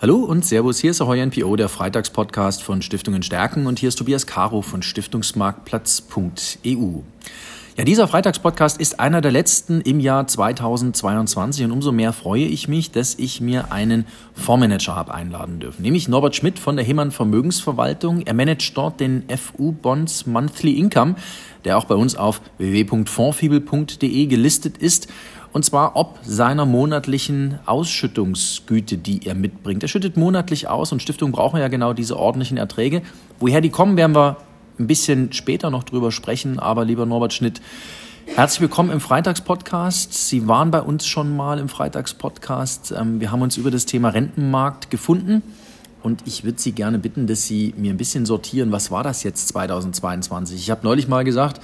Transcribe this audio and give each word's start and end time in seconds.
Hallo 0.00 0.18
und 0.18 0.44
Servus, 0.44 0.78
hier 0.78 0.92
ist 0.92 1.00
Ahoy 1.00 1.26
NPO, 1.26 1.56
der 1.56 1.68
Freitagspodcast 1.68 2.62
von 2.62 2.82
Stiftungen 2.82 3.24
Stärken 3.24 3.66
und 3.66 3.80
hier 3.80 3.88
ist 3.88 3.98
Tobias 3.98 4.28
Caro 4.28 4.62
von 4.62 4.82
Stiftungsmarktplatz.eu. 4.82 7.00
Ja, 7.76 7.84
dieser 7.84 8.06
Freitagspodcast 8.06 8.80
ist 8.80 9.00
einer 9.00 9.20
der 9.20 9.32
letzten 9.32 9.80
im 9.80 9.98
Jahr 9.98 10.28
2022 10.28 11.64
und 11.64 11.72
umso 11.72 11.90
mehr 11.90 12.12
freue 12.12 12.44
ich 12.44 12.68
mich, 12.68 12.92
dass 12.92 13.16
ich 13.16 13.40
mir 13.40 13.72
einen 13.72 14.06
Fondsmanager 14.34 14.94
habe 14.94 15.12
einladen 15.12 15.58
dürfen, 15.58 15.82
nämlich 15.82 16.06
Norbert 16.06 16.36
Schmidt 16.36 16.60
von 16.60 16.76
der 16.76 16.84
Himmann 16.84 17.10
Vermögensverwaltung. 17.10 18.22
Er 18.22 18.34
managt 18.34 18.76
dort 18.76 19.00
den 19.00 19.24
FU 19.36 19.72
Bonds 19.72 20.26
Monthly 20.26 20.78
Income, 20.78 21.16
der 21.64 21.76
auch 21.76 21.86
bei 21.86 21.96
uns 21.96 22.14
auf 22.14 22.40
www.fondsfibel.de 22.58 24.26
gelistet 24.26 24.78
ist 24.78 25.08
und 25.58 25.64
zwar 25.64 25.96
ob 25.96 26.20
seiner 26.22 26.66
monatlichen 26.66 27.58
Ausschüttungsgüte, 27.66 28.96
die 28.96 29.26
er 29.26 29.34
mitbringt. 29.34 29.82
Er 29.82 29.88
schüttet 29.88 30.16
monatlich 30.16 30.68
aus 30.68 30.92
und 30.92 31.02
Stiftungen 31.02 31.32
brauchen 31.32 31.58
ja 31.58 31.66
genau 31.66 31.94
diese 31.94 32.16
ordentlichen 32.16 32.56
Erträge. 32.56 33.02
Woher 33.40 33.60
die 33.60 33.70
kommen, 33.70 33.96
werden 33.96 34.14
wir 34.14 34.36
ein 34.78 34.86
bisschen 34.86 35.32
später 35.32 35.70
noch 35.70 35.82
drüber 35.82 36.12
sprechen. 36.12 36.60
Aber 36.60 36.84
lieber 36.84 37.06
Norbert 37.06 37.32
Schnitt, 37.32 37.60
herzlich 38.36 38.60
willkommen 38.60 38.92
im 38.92 39.00
Freitagspodcast. 39.00 40.28
Sie 40.28 40.46
waren 40.46 40.70
bei 40.70 40.80
uns 40.80 41.08
schon 41.08 41.36
mal 41.36 41.58
im 41.58 41.68
Freitagspodcast. 41.68 42.94
Ähm, 42.96 43.20
wir 43.20 43.32
haben 43.32 43.42
uns 43.42 43.56
über 43.56 43.72
das 43.72 43.84
Thema 43.84 44.10
Rentenmarkt 44.10 44.90
gefunden. 44.90 45.42
Und 46.04 46.22
ich 46.24 46.44
würde 46.44 46.60
Sie 46.60 46.70
gerne 46.70 47.00
bitten, 47.00 47.26
dass 47.26 47.46
Sie 47.46 47.74
mir 47.76 47.92
ein 47.92 47.96
bisschen 47.96 48.26
sortieren, 48.26 48.70
was 48.70 48.92
war 48.92 49.02
das 49.02 49.24
jetzt 49.24 49.48
2022? 49.48 50.56
Ich 50.56 50.70
habe 50.70 50.84
neulich 50.84 51.08
mal 51.08 51.24
gesagt, 51.24 51.60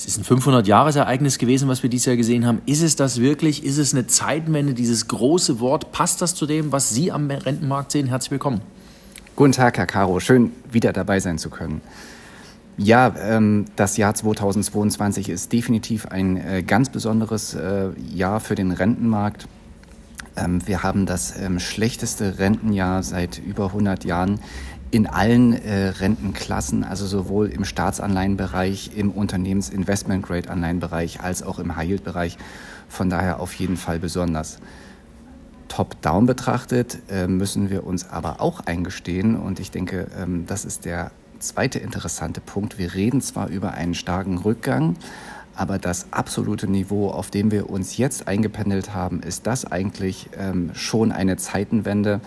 es 0.00 0.16
ist 0.16 0.30
ein 0.30 0.38
500-Jahres-Ereignis 0.38 1.36
gewesen, 1.36 1.68
was 1.68 1.82
wir 1.82 1.90
dieses 1.90 2.06
Jahr 2.06 2.16
gesehen 2.16 2.46
haben. 2.46 2.62
Ist 2.64 2.82
es 2.82 2.96
das 2.96 3.20
wirklich? 3.20 3.64
Ist 3.64 3.76
es 3.76 3.92
eine 3.92 4.06
Zeitwende? 4.06 4.72
Dieses 4.72 5.08
große 5.08 5.60
Wort, 5.60 5.92
passt 5.92 6.22
das 6.22 6.34
zu 6.34 6.46
dem, 6.46 6.72
was 6.72 6.88
Sie 6.88 7.12
am 7.12 7.30
Rentenmarkt 7.30 7.92
sehen? 7.92 8.06
Herzlich 8.06 8.30
willkommen. 8.30 8.62
Guten 9.36 9.52
Tag, 9.52 9.76
Herr 9.76 9.84
Caro. 9.84 10.18
Schön, 10.18 10.52
wieder 10.70 10.94
dabei 10.94 11.20
sein 11.20 11.36
zu 11.36 11.50
können. 11.50 11.82
Ja, 12.78 13.14
ähm, 13.20 13.66
das 13.76 13.98
Jahr 13.98 14.14
2022 14.14 15.28
ist 15.28 15.52
definitiv 15.52 16.06
ein 16.06 16.38
äh, 16.38 16.62
ganz 16.62 16.88
besonderes 16.88 17.52
äh, 17.52 17.90
Jahr 18.10 18.40
für 18.40 18.54
den 18.54 18.70
Rentenmarkt. 18.70 19.48
Ähm, 20.34 20.66
wir 20.66 20.82
haben 20.82 21.04
das 21.04 21.38
ähm, 21.38 21.60
schlechteste 21.60 22.38
Rentenjahr 22.38 23.02
seit 23.02 23.38
über 23.38 23.66
100 23.66 24.06
Jahren 24.06 24.40
in 24.90 25.06
allen 25.06 25.52
äh, 25.52 25.88
Rentenklassen, 25.88 26.84
also 26.84 27.06
sowohl 27.06 27.48
im 27.48 27.64
Staatsanleihenbereich, 27.64 28.92
im 28.96 29.10
Unternehmens-Investment-Grade-Anleihenbereich 29.10 31.20
als 31.20 31.42
auch 31.42 31.58
im 31.58 31.76
High-Yield-Bereich. 31.76 32.38
Von 32.88 33.08
daher 33.08 33.40
auf 33.40 33.54
jeden 33.54 33.76
Fall 33.76 34.00
besonders. 34.00 34.58
Top-down 35.68 36.26
betrachtet 36.26 36.98
äh, 37.08 37.28
müssen 37.28 37.70
wir 37.70 37.86
uns 37.86 38.10
aber 38.10 38.40
auch 38.40 38.60
eingestehen, 38.60 39.36
und 39.36 39.60
ich 39.60 39.70
denke, 39.70 40.08
ähm, 40.18 40.44
das 40.46 40.64
ist 40.64 40.84
der 40.84 41.12
zweite 41.38 41.78
interessante 41.78 42.40
Punkt. 42.40 42.76
Wir 42.76 42.94
reden 42.94 43.20
zwar 43.20 43.48
über 43.48 43.74
einen 43.74 43.94
starken 43.94 44.38
Rückgang, 44.38 44.96
aber 45.54 45.78
das 45.78 46.06
absolute 46.10 46.66
Niveau, 46.66 47.10
auf 47.10 47.30
dem 47.30 47.52
wir 47.52 47.70
uns 47.70 47.96
jetzt 47.96 48.26
eingependelt 48.26 48.94
haben, 48.94 49.22
ist 49.22 49.46
das 49.46 49.64
eigentlich 49.64 50.28
ähm, 50.36 50.70
schon 50.74 51.12
eine 51.12 51.36
Zeitenwende. 51.36 52.20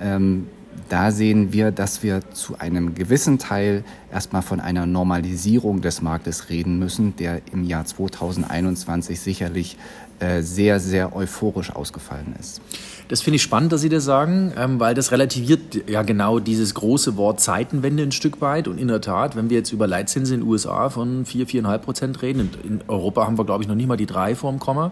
Ähm, 0.00 0.48
da 0.88 1.10
sehen 1.10 1.52
wir, 1.52 1.70
dass 1.70 2.02
wir 2.02 2.20
zu 2.32 2.58
einem 2.58 2.94
gewissen 2.94 3.38
Teil 3.38 3.84
erstmal 4.12 4.42
von 4.42 4.60
einer 4.60 4.86
Normalisierung 4.86 5.80
des 5.80 6.02
Marktes 6.02 6.48
reden 6.48 6.78
müssen, 6.78 7.16
der 7.16 7.40
im 7.52 7.64
Jahr 7.64 7.84
2021 7.84 9.20
sicherlich 9.20 9.76
äh, 10.20 10.42
sehr, 10.42 10.80
sehr 10.80 11.14
euphorisch 11.14 11.70
ausgefallen 11.70 12.34
ist. 12.40 12.60
Das 13.08 13.22
finde 13.22 13.36
ich 13.36 13.42
spannend, 13.42 13.72
dass 13.72 13.82
Sie 13.82 13.88
das 13.88 14.04
sagen, 14.04 14.52
ähm, 14.56 14.80
weil 14.80 14.94
das 14.94 15.12
relativiert 15.12 15.88
ja 15.88 16.02
genau 16.02 16.40
dieses 16.40 16.74
große 16.74 17.16
Wort 17.16 17.40
Zeitenwende 17.40 18.02
ein 18.02 18.12
Stück 18.12 18.40
weit. 18.40 18.66
Und 18.66 18.78
in 18.78 18.88
der 18.88 19.00
Tat, 19.00 19.36
wenn 19.36 19.48
wir 19.48 19.58
jetzt 19.58 19.72
über 19.72 19.86
Leitzinsen 19.86 20.34
in 20.34 20.40
den 20.40 20.48
USA 20.48 20.90
von 20.90 21.24
4, 21.24 21.46
4,5 21.46 21.78
Prozent 21.78 22.22
reden, 22.22 22.50
in 22.64 22.80
Europa 22.88 23.26
haben 23.26 23.38
wir, 23.38 23.44
glaube 23.44 23.62
ich, 23.62 23.68
noch 23.68 23.76
nicht 23.76 23.86
mal 23.86 23.96
die 23.96 24.06
drei 24.06 24.34
vorm 24.34 24.58
Komma, 24.58 24.90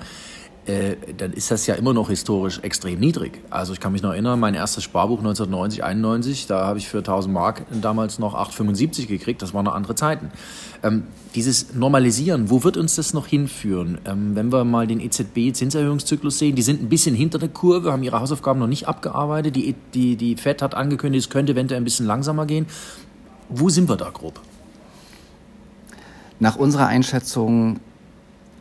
äh, 0.67 0.97
dann 1.17 1.33
ist 1.33 1.51
das 1.51 1.67
ja 1.67 1.75
immer 1.75 1.93
noch 1.93 2.09
historisch 2.09 2.59
extrem 2.61 2.99
niedrig. 2.99 3.41
Also 3.51 3.73
ich 3.73 3.81
kann 3.81 3.93
mich 3.93 4.03
noch 4.03 4.11
erinnern, 4.11 4.41
mein 4.41 4.55
erstes 4.55 4.83
Sparbuch 4.83 5.19
1990, 5.19 5.85
91, 5.85 6.47
da 6.47 6.67
habe 6.67 6.79
ich 6.79 6.89
für 6.89 6.99
1000 6.99 7.33
Mark 7.33 7.63
damals 7.71 8.19
noch 8.19 8.35
8,75 8.35 9.07
gekriegt. 9.07 9.43
Das 9.43 9.55
waren 9.55 9.65
noch 9.65 9.75
andere 9.75 9.95
Zeiten. 9.95 10.31
Ähm, 10.83 11.05
dieses 11.35 11.75
Normalisieren, 11.75 12.51
wo 12.51 12.65
wird 12.65 12.77
uns 12.77 12.97
das 12.97 13.15
noch 13.15 13.27
hinführen? 13.27 13.99
Ähm, 14.07 14.35
wenn 14.35 14.51
wir 14.51 14.65
mal 14.65 14.87
den 14.87 15.01
EZB-Zinserhöhungszyklus 15.01 16.39
sehen, 16.39 16.57
die 16.57 16.63
sind 16.63 16.83
ein 16.83 16.89
bisschen 16.89 17.15
hinter 17.15 17.39
der 17.39 17.49
Kurve, 17.49 17.93
haben 17.93 18.03
ihre 18.03 18.21
Hausaufgaben 18.21 18.59
noch 18.59 18.67
nicht 18.67 18.89
abgearbeitet. 18.89 19.55
Die, 19.55 19.75
die, 19.95 20.17
die 20.17 20.37
FED 20.37 20.63
hat 20.63 20.75
angekündigt, 20.75 21.27
es 21.27 21.31
könnte 21.31 21.53
eventuell 21.53 21.81
ein 21.81 21.85
bisschen 21.85 22.07
langsamer 22.07 22.47
gehen. 22.47 22.67
Wo 23.49 23.69
sind 23.69 23.89
wir 23.89 23.97
da 23.97 24.11
grob? 24.11 24.41
Nach 26.41 26.57
unserer 26.57 26.89
Einschätzung 26.89 27.79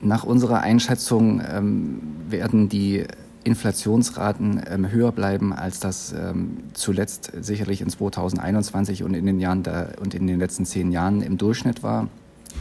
nach 0.02 0.24
unserer 0.24 0.62
Einschätzung 0.62 1.42
ähm, 1.48 2.02
werden 2.30 2.70
die 2.70 3.06
Inflationsraten 3.44 4.62
ähm, 4.68 4.92
höher 4.92 5.12
bleiben, 5.12 5.54
als 5.54 5.80
das 5.80 6.14
ähm, 6.14 6.58
zuletzt 6.74 7.32
sicherlich 7.40 7.82
in 7.82 7.90
2021 7.90 9.04
und 9.04 9.14
in 9.14 9.26
den 9.26 9.40
Jahren 9.40 9.62
da, 9.64 9.90
und 10.02 10.16
in 10.16 10.26
den 10.26 10.40
letzten 10.40 10.66
zehn 10.66 10.92
Jahren 10.92 11.22
im 11.22 11.38
Durchschnitt 11.38 11.84
war. 11.84 12.08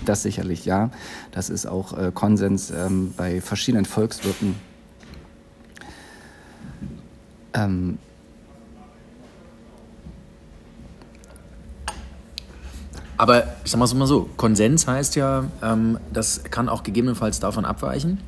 Das 0.04 0.22
sicherlich 0.22 0.66
ja. 0.66 0.90
Das 1.32 1.50
ist 1.50 1.66
auch 1.66 1.96
äh, 1.96 2.12
Konsens 2.12 2.70
ähm, 2.70 3.14
bei 3.16 3.40
verschiedenen 3.40 3.86
Volkswirten. 3.86 4.56
Aber 13.16 13.44
ich 13.64 13.70
sag 13.70 13.78
mal 13.78 14.06
so, 14.06 14.28
Konsens 14.36 14.86
heißt 14.86 15.16
ja, 15.16 15.44
ähm, 15.62 15.98
das 16.12 16.42
kann 16.44 16.68
auch 16.68 16.82
gegebenenfalls 16.82 17.40
davon 17.40 17.64
abweichen. 17.64 18.18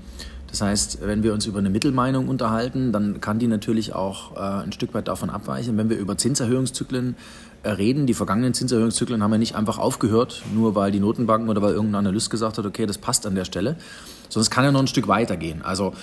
Das 0.49 0.61
heißt, 0.61 1.01
wenn 1.03 1.23
wir 1.23 1.35
uns 1.35 1.47
über 1.47 1.59
eine 1.59 1.71
Mittelmeinung 1.71 2.29
unterhalten, 2.29 2.93
dann 2.93 3.21
kann 3.21 3.39
die 3.39 3.49
natürlich 3.49 3.95
auch 3.95 4.37
äh, 4.37 4.65
ein 4.65 4.73
Stück 4.73 4.95
weit 4.95 5.09
davon 5.09 5.29
abweichen. 5.29 5.77
Wenn 5.77 5.91
wir 5.91 5.99
über 5.99 6.17
Zinserhöhungszyklen 6.17 7.17
äh, 7.63 7.71
reden, 7.71 8.07
die 8.07 8.15
vergangenen 8.15 8.55
Zinserhöhungszyklen 8.55 9.23
haben 9.23 9.33
ja 9.33 9.39
nicht 9.39 9.57
einfach 9.57 9.79
aufgehört, 9.79 10.43
nur 10.55 10.75
weil 10.75 10.93
die 10.93 11.01
Notenbanken 11.01 11.51
oder 11.51 11.63
weil 11.63 11.75
irgendein 11.75 12.07
Analyst 12.07 12.31
gesagt 12.31 12.59
hat, 12.59 12.65
okay, 12.65 12.87
das 12.87 12.99
passt 12.99 13.27
an 13.27 13.35
der 13.35 13.45
Stelle, 13.45 13.77
sondern 14.29 14.43
es 14.43 14.51
kann 14.51 14.65
ja 14.65 14.73
noch 14.73 14.81
ein 14.81 14.87
Stück 14.87 15.09
weitergehen. 15.09 15.63
Also 15.63 15.95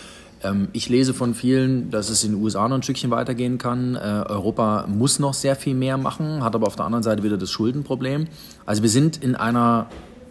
ähm, 0.44 0.68
ich 0.74 0.90
lese 0.90 1.14
von 1.14 1.34
vielen, 1.34 1.90
dass 1.90 2.10
es 2.10 2.24
in 2.24 2.34
den 2.34 2.42
USA 2.42 2.68
noch 2.68 2.78
ein 2.78 2.84
Stückchen 2.84 3.12
weitergehen 3.12 3.58
kann. 3.58 3.96
Äh, 3.96 4.00
Europa 4.00 4.86
muss 4.88 5.20
noch 5.20 5.34
sehr 5.34 5.56
viel 5.56 5.76
mehr 5.76 5.98
machen, 5.98 6.44
hat 6.44 6.56
aber 6.56 6.68
auf 6.68 6.76
der 6.76 6.86
anderen 6.86 7.04
Seite 7.04 7.24
wieder 7.24 7.38
das 7.38 7.52
Schuldenproblem. 7.52 8.28
Also 8.66 8.84
wir 8.84 8.90
sind 8.90 9.24
in 9.24 9.36
einer 9.36 9.88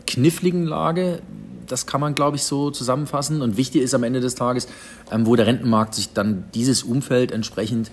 kniffligen 0.06 0.64
Lage. 0.64 1.20
Das 1.66 1.86
kann 1.86 2.00
man, 2.00 2.14
glaube 2.14 2.36
ich, 2.36 2.44
so 2.44 2.70
zusammenfassen. 2.70 3.40
Und 3.40 3.56
wichtig 3.56 3.82
ist 3.82 3.94
am 3.94 4.02
Ende 4.02 4.20
des 4.20 4.34
Tages, 4.34 4.68
ähm, 5.10 5.26
wo 5.26 5.36
der 5.36 5.46
Rentenmarkt 5.46 5.94
sich 5.94 6.12
dann 6.12 6.44
dieses 6.54 6.82
Umfeld 6.82 7.32
entsprechend 7.32 7.90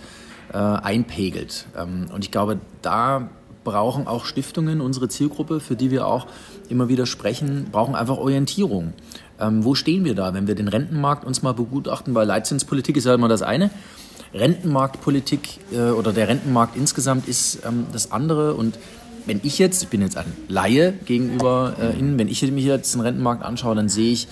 äh, 0.52 0.58
einpegelt. 0.58 1.68
Ähm, 1.78 2.08
und 2.14 2.26
ich 2.26 2.32
glaube, 2.32 2.58
da 2.82 3.30
brauchen 3.64 4.08
auch 4.08 4.26
Stiftungen, 4.26 4.82
unsere 4.82 5.10
Zielgruppe, 5.10 5.60
für 5.60 5.76
die 5.76 5.92
wir 5.92 6.08
auch 6.08 6.28
immer 6.70 6.90
wieder 6.90 7.06
sprechen, 7.06 7.68
brauchen 7.72 7.96
einfach 7.96 8.18
Orientierung. 8.18 8.94
Ähm, 9.40 9.64
wo 9.64 9.76
stehen 9.76 10.06
wir 10.06 10.16
da, 10.16 10.34
wenn 10.34 10.48
wir 10.48 10.56
den 10.56 10.68
Rentenmarkt 10.68 11.26
uns 11.26 11.42
mal 11.42 11.54
begutachten? 11.54 12.16
Weil 12.16 12.28
Leitzinspolitik 12.28 12.98
ist 12.98 13.06
ja 13.06 13.14
immer 13.14 13.28
das 13.28 13.42
eine. 13.42 13.70
Rentenmarktpolitik 14.34 15.60
äh, 15.74 15.90
oder 15.92 16.14
der 16.14 16.28
Rentenmarkt 16.28 16.76
insgesamt 16.76 17.28
ist 17.28 17.60
ähm, 17.66 17.88
das 17.92 18.12
andere. 18.12 18.54
Und 18.54 18.78
wenn 19.26 19.42
ich 19.44 19.60
jetzt, 19.60 19.84
ich 19.84 19.90
bin 19.90 20.02
jetzt 20.02 20.18
ein 20.18 20.32
Laie 20.48 20.94
gegenüber 21.06 21.76
äh, 21.80 21.98
Ihnen, 21.98 22.18
wenn 22.20 22.28
ich 22.28 22.42
mich 22.52 22.66
jetzt 22.66 22.94
den 22.94 23.02
Rentenmarkt 23.02 23.44
anschaue, 23.44 23.76
dann 23.76 23.90
sehe 23.90 24.12
ich 24.12 24.28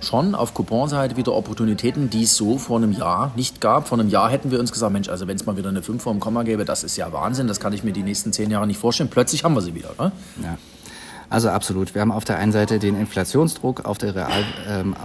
schon 0.00 0.34
auf 0.34 0.54
Couponseite 0.54 1.16
wieder 1.16 1.34
Opportunitäten, 1.34 2.10
die 2.10 2.22
es 2.22 2.36
so 2.36 2.58
vor 2.58 2.76
einem 2.76 2.92
Jahr 2.92 3.32
nicht 3.36 3.60
gab. 3.60 3.88
Vor 3.88 3.98
einem 3.98 4.08
Jahr 4.08 4.30
hätten 4.30 4.50
wir 4.50 4.60
uns 4.60 4.72
gesagt, 4.72 4.92
Mensch, 4.92 5.08
also 5.08 5.26
wenn 5.26 5.36
es 5.36 5.46
mal 5.46 5.56
wieder 5.56 5.68
eine 5.68 5.82
5 5.82 6.02
vor 6.02 6.12
dem 6.12 6.20
Komma 6.20 6.42
gäbe, 6.42 6.64
das 6.64 6.84
ist 6.84 6.96
ja 6.96 7.12
Wahnsinn, 7.12 7.48
das 7.48 7.60
kann 7.60 7.72
ich 7.72 7.82
mir 7.82 7.92
die 7.92 8.02
nächsten 8.02 8.32
zehn 8.32 8.50
Jahre 8.50 8.66
nicht 8.66 8.78
vorstellen. 8.78 9.10
Plötzlich 9.10 9.44
haben 9.44 9.54
wir 9.54 9.60
sie 9.60 9.74
wieder. 9.74 9.90
Ne? 9.98 10.12
Ja. 10.42 10.58
Also 11.30 11.50
absolut. 11.50 11.94
Wir 11.94 12.00
haben 12.00 12.12
auf 12.12 12.24
der 12.24 12.38
einen 12.38 12.52
Seite 12.52 12.78
den 12.78 12.96
Inflationsdruck 12.96 13.84
auf 13.84 13.98
der 13.98 14.14
Real, 14.14 14.44
ähm, 14.66 14.96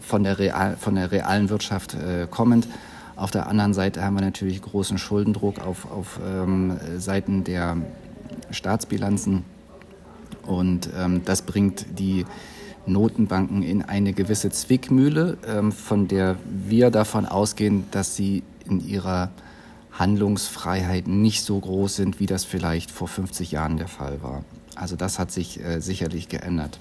von, 0.00 0.22
der 0.22 0.38
Real, 0.38 0.76
von 0.78 0.94
der 0.94 1.10
realen 1.12 1.50
Wirtschaft 1.50 1.94
äh, 1.94 2.26
kommend. 2.30 2.66
Auf 3.14 3.30
der 3.30 3.46
anderen 3.46 3.74
Seite 3.74 4.02
haben 4.02 4.14
wir 4.14 4.22
natürlich 4.22 4.62
großen 4.62 4.98
Schuldendruck 4.98 5.60
auf, 5.60 5.90
auf 5.90 6.18
ähm, 6.26 6.78
Seiten 6.96 7.44
der 7.44 7.76
Staatsbilanzen. 8.50 9.44
Und 10.46 10.88
ähm, 10.96 11.22
das 11.24 11.42
bringt 11.42 11.98
die 11.98 12.24
Notenbanken 12.86 13.62
in 13.62 13.82
eine 13.82 14.12
gewisse 14.12 14.50
Zwickmühle, 14.50 15.36
ähm, 15.46 15.72
von 15.72 16.08
der 16.08 16.36
wir 16.44 16.90
davon 16.90 17.26
ausgehen, 17.26 17.84
dass 17.90 18.16
sie 18.16 18.42
in 18.68 18.86
ihrer 18.86 19.30
Handlungsfreiheit 19.92 21.06
nicht 21.06 21.42
so 21.42 21.58
groß 21.58 21.96
sind, 21.96 22.20
wie 22.20 22.26
das 22.26 22.44
vielleicht 22.44 22.90
vor 22.90 23.08
50 23.08 23.50
Jahren 23.50 23.76
der 23.76 23.88
Fall 23.88 24.22
war. 24.22 24.44
Also 24.76 24.96
das 24.96 25.18
hat 25.18 25.32
sich 25.32 25.62
äh, 25.64 25.80
sicherlich 25.80 26.28
geändert. 26.28 26.78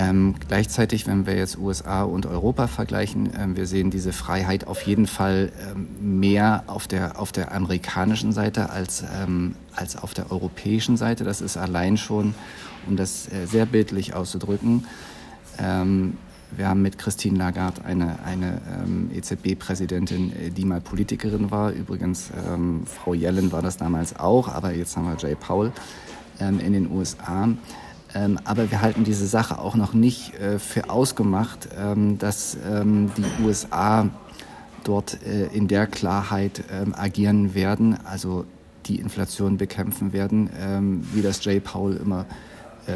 Ähm, 0.00 0.34
gleichzeitig, 0.48 1.06
wenn 1.06 1.26
wir 1.26 1.36
jetzt 1.36 1.58
USA 1.58 2.04
und 2.04 2.24
Europa 2.24 2.68
vergleichen, 2.68 3.30
ähm, 3.38 3.54
wir 3.54 3.66
sehen 3.66 3.90
diese 3.90 4.14
Freiheit 4.14 4.66
auf 4.66 4.80
jeden 4.82 5.06
Fall 5.06 5.52
ähm, 5.70 6.20
mehr 6.20 6.64
auf 6.68 6.86
der, 6.86 7.20
auf 7.20 7.32
der 7.32 7.52
amerikanischen 7.52 8.32
Seite 8.32 8.70
als, 8.70 9.04
ähm, 9.14 9.56
als 9.76 9.96
auf 9.96 10.14
der 10.14 10.32
europäischen 10.32 10.96
Seite. 10.96 11.24
Das 11.24 11.42
ist 11.42 11.58
allein 11.58 11.98
schon, 11.98 12.34
um 12.86 12.96
das 12.96 13.30
äh, 13.30 13.46
sehr 13.46 13.66
bildlich 13.66 14.14
auszudrücken, 14.14 14.86
ähm, 15.58 16.16
wir 16.56 16.68
haben 16.68 16.82
mit 16.82 16.98
Christine 16.98 17.38
Lagarde 17.38 17.84
eine, 17.84 18.18
eine 18.24 18.60
ähm, 18.82 19.10
EZB-Präsidentin, 19.14 20.32
äh, 20.32 20.50
die 20.50 20.64
mal 20.64 20.80
Politikerin 20.80 21.50
war. 21.50 21.72
Übrigens, 21.72 22.30
ähm, 22.48 22.82
Frau 22.86 23.14
Yellen 23.14 23.52
war 23.52 23.62
das 23.62 23.76
damals 23.76 24.18
auch, 24.18 24.48
aber 24.48 24.72
jetzt 24.72 24.96
haben 24.96 25.06
wir 25.06 25.16
Jay 25.16 25.34
Powell 25.34 25.72
ähm, 26.40 26.58
in 26.60 26.72
den 26.72 26.90
USA. 26.90 27.48
Ähm, 28.14 28.38
aber 28.44 28.70
wir 28.70 28.82
halten 28.82 29.04
diese 29.04 29.26
Sache 29.26 29.58
auch 29.58 29.76
noch 29.76 29.92
nicht 29.92 30.34
äh, 30.34 30.58
für 30.58 30.90
ausgemacht, 30.90 31.68
ähm, 31.78 32.18
dass 32.18 32.56
ähm, 32.68 33.10
die 33.16 33.44
USA 33.44 34.08
dort 34.82 35.18
äh, 35.24 35.46
in 35.46 35.68
der 35.68 35.86
Klarheit 35.86 36.64
agieren 36.92 37.54
werden, 37.54 37.98
also 38.04 38.44
die 38.86 38.96
Inflation 38.96 39.58
bekämpfen 39.58 40.12
werden, 40.14 41.02
wie 41.12 41.20
das 41.20 41.44
Jay 41.44 41.60
Powell 41.60 41.98
immer 41.98 42.24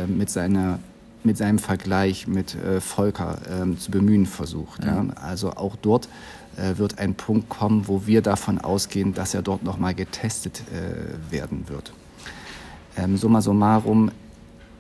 mit 0.09 0.31
seiner 0.31 0.79
mit 1.25 1.39
seinem 1.39 1.59
Vergleich 1.59 2.27
mit 2.27 2.55
äh, 2.55 2.81
Volker 2.81 3.39
ähm, 3.51 3.79
zu 3.79 3.91
bemühen 3.91 4.27
versucht. 4.27 4.85
Mhm. 4.85 4.87
Ja. 4.87 5.23
Also 5.23 5.53
auch 5.53 5.77
dort 5.77 6.09
äh, 6.57 6.79
wird 6.79 6.99
ein 6.99 7.15
Punkt 7.15 7.49
kommen, 7.49 7.89
wo 7.89 8.07
wir 8.07 8.23
davon 8.23 8.59
ausgehen, 8.59 9.15
dass 9.15 9.35
er 9.35 9.43
dort 9.43 9.65
nochmal 9.65 9.95
getestet 9.95 10.63
äh, 10.73 11.33
werden 11.33 11.69
wird. 11.69 11.93
Ähm, 12.97 13.17
summa 13.17 13.41
summarum, 13.41 14.11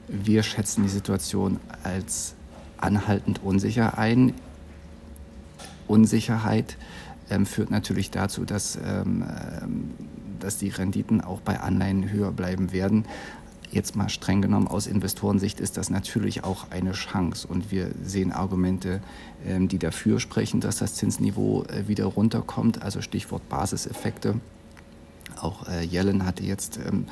wir 0.08 0.42
schätzen 0.42 0.82
die 0.82 0.88
Situation 0.88 1.58
als 1.82 2.34
anhaltend 2.76 3.42
unsicher 3.42 3.98
ein. 3.98 4.34
Unsicherheit 5.88 6.76
ähm, 7.30 7.46
führt 7.46 7.70
natürlich 7.70 8.10
dazu, 8.10 8.44
dass, 8.44 8.76
ähm, 8.76 9.24
ähm, 9.62 9.90
dass 10.40 10.58
die 10.58 10.68
Renditen 10.68 11.20
auch 11.20 11.40
bei 11.40 11.60
Anleihen 11.60 12.10
höher 12.10 12.32
bleiben 12.32 12.72
werden. 12.72 13.04
Jetzt 13.70 13.96
mal 13.96 14.08
streng 14.08 14.40
genommen 14.40 14.68
aus 14.68 14.86
Investorensicht 14.86 15.60
ist 15.60 15.76
das 15.76 15.90
natürlich 15.90 16.44
auch 16.44 16.70
eine 16.70 16.92
Chance. 16.92 17.46
Und 17.48 17.70
wir 17.70 17.90
sehen 18.04 18.32
Argumente, 18.32 19.00
ähm, 19.44 19.68
die 19.68 19.78
dafür 19.78 20.20
sprechen, 20.20 20.60
dass 20.60 20.78
das 20.78 20.94
Zinsniveau 20.94 21.64
äh, 21.64 21.88
wieder 21.88 22.04
runterkommt. 22.04 22.82
Also 22.82 23.00
Stichwort 23.00 23.48
Basiseffekte. 23.48 24.36
Auch 25.40 25.68
äh, 25.68 25.84
Yellen 25.84 26.24
hatte 26.24 26.44
jetzt 26.44 26.78
ähm, 26.78 27.06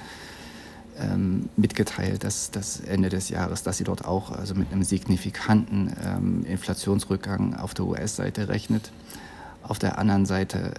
ähm, 0.98 1.48
mitgeteilt, 1.56 2.22
dass 2.22 2.50
das 2.50 2.80
Ende 2.80 3.08
des 3.08 3.28
Jahres, 3.28 3.62
dass 3.62 3.78
sie 3.78 3.84
dort 3.84 4.04
auch 4.04 4.30
also 4.30 4.54
mit 4.54 4.72
einem 4.72 4.84
signifikanten 4.84 6.44
Inflationsrückgang 6.44 7.56
auf 7.56 7.74
der 7.74 7.86
US-Seite 7.86 8.48
rechnet. 8.48 8.92
Auf 9.62 9.78
der 9.78 9.98
anderen 9.98 10.26
Seite 10.26 10.74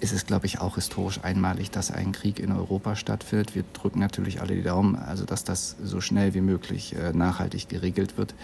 ist 0.00 0.12
es, 0.12 0.26
glaube 0.26 0.46
ich, 0.46 0.60
auch 0.60 0.76
historisch 0.76 1.20
einmalig, 1.22 1.70
dass 1.70 1.90
ein 1.90 2.12
Krieg 2.12 2.38
in 2.38 2.52
Europa 2.52 2.96
stattfindet. 2.96 3.54
Wir 3.54 3.64
drücken 3.72 3.98
natürlich 3.98 4.40
alle 4.40 4.54
die 4.54 4.62
Daumen, 4.62 4.96
also 4.96 5.24
dass 5.24 5.44
das 5.44 5.76
so 5.82 6.00
schnell 6.00 6.34
wie 6.34 6.40
möglich 6.40 6.94
äh, 6.94 7.12
nachhaltig 7.12 7.68
geregelt 7.68 8.16
wird. 8.16 8.34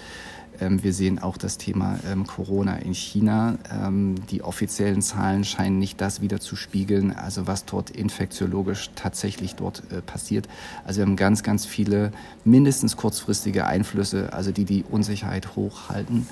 Ähm, 0.61 0.83
wir 0.83 0.93
sehen 0.93 1.19
auch 1.19 1.37
das 1.37 1.59
Thema 1.59 1.99
ähm, 2.11 2.27
Corona 2.27 2.77
in 2.77 2.95
China. 2.95 3.59
Ähm, 3.71 4.15
die 4.31 4.43
offiziellen 4.43 5.03
Zahlen 5.03 5.45
scheinen 5.45 5.79
nicht 5.79 6.01
das 6.01 6.21
wieder 6.21 6.41
zu 6.41 6.57
spiegeln, 6.57 7.13
also 7.13 7.47
was 7.47 7.65
dort 7.65 7.91
infektiologisch 7.91 8.91
tatsächlich 8.95 9.55
dort 9.55 9.83
äh, 9.91 10.01
passiert. 10.01 10.49
Also 10.85 11.01
wir 11.01 11.07
haben 11.07 11.17
ganz, 11.17 11.43
ganz 11.43 11.67
viele 11.67 12.13
mindestens 12.45 12.97
kurzfristige 12.97 13.67
Einflüsse, 13.67 14.33
also 14.33 14.53
die 14.53 14.65
die 14.65 14.85
Unsicherheit 14.89 15.57
hochhalten. 15.57 16.27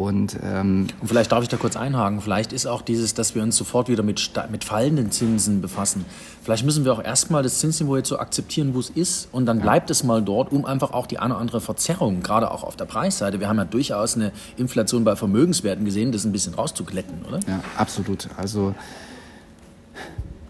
Und, 0.00 0.38
ähm, 0.42 0.86
und 1.02 1.08
vielleicht 1.08 1.30
darf 1.30 1.42
ich 1.42 1.50
da 1.50 1.58
kurz 1.58 1.76
einhaken. 1.76 2.22
Vielleicht 2.22 2.54
ist 2.54 2.64
auch 2.64 2.80
dieses, 2.80 3.12
dass 3.12 3.34
wir 3.34 3.42
uns 3.42 3.54
sofort 3.54 3.90
wieder 3.90 4.02
mit, 4.02 4.30
mit 4.50 4.64
fallenden 4.64 5.10
Zinsen 5.10 5.60
befassen. 5.60 6.06
Vielleicht 6.42 6.64
müssen 6.64 6.86
wir 6.86 6.94
auch 6.94 7.04
erstmal 7.04 7.42
das 7.42 7.58
Zinsniveau 7.58 7.98
jetzt 7.98 8.08
so 8.08 8.18
akzeptieren, 8.18 8.72
wo 8.72 8.80
es 8.80 8.88
ist. 8.88 9.28
Und 9.30 9.44
dann 9.44 9.60
bleibt 9.60 9.90
es 9.90 10.02
mal 10.02 10.22
dort, 10.22 10.52
um 10.52 10.64
einfach 10.64 10.94
auch 10.94 11.06
die 11.06 11.18
eine 11.18 11.34
oder 11.34 11.42
andere 11.42 11.60
Verzerrung, 11.60 12.22
gerade 12.22 12.50
auch 12.50 12.64
auf 12.64 12.76
der 12.76 12.86
Preisseite. 12.86 13.40
Wir 13.40 13.48
haben 13.50 13.58
ja 13.58 13.66
durchaus 13.66 14.16
eine 14.16 14.32
Inflation 14.56 15.04
bei 15.04 15.16
Vermögenswerten 15.16 15.84
gesehen, 15.84 16.12
das 16.12 16.24
ein 16.24 16.32
bisschen 16.32 16.54
rauszuglätten, 16.54 17.26
oder? 17.28 17.40
Ja, 17.46 17.60
absolut. 17.76 18.26
Also, 18.38 18.74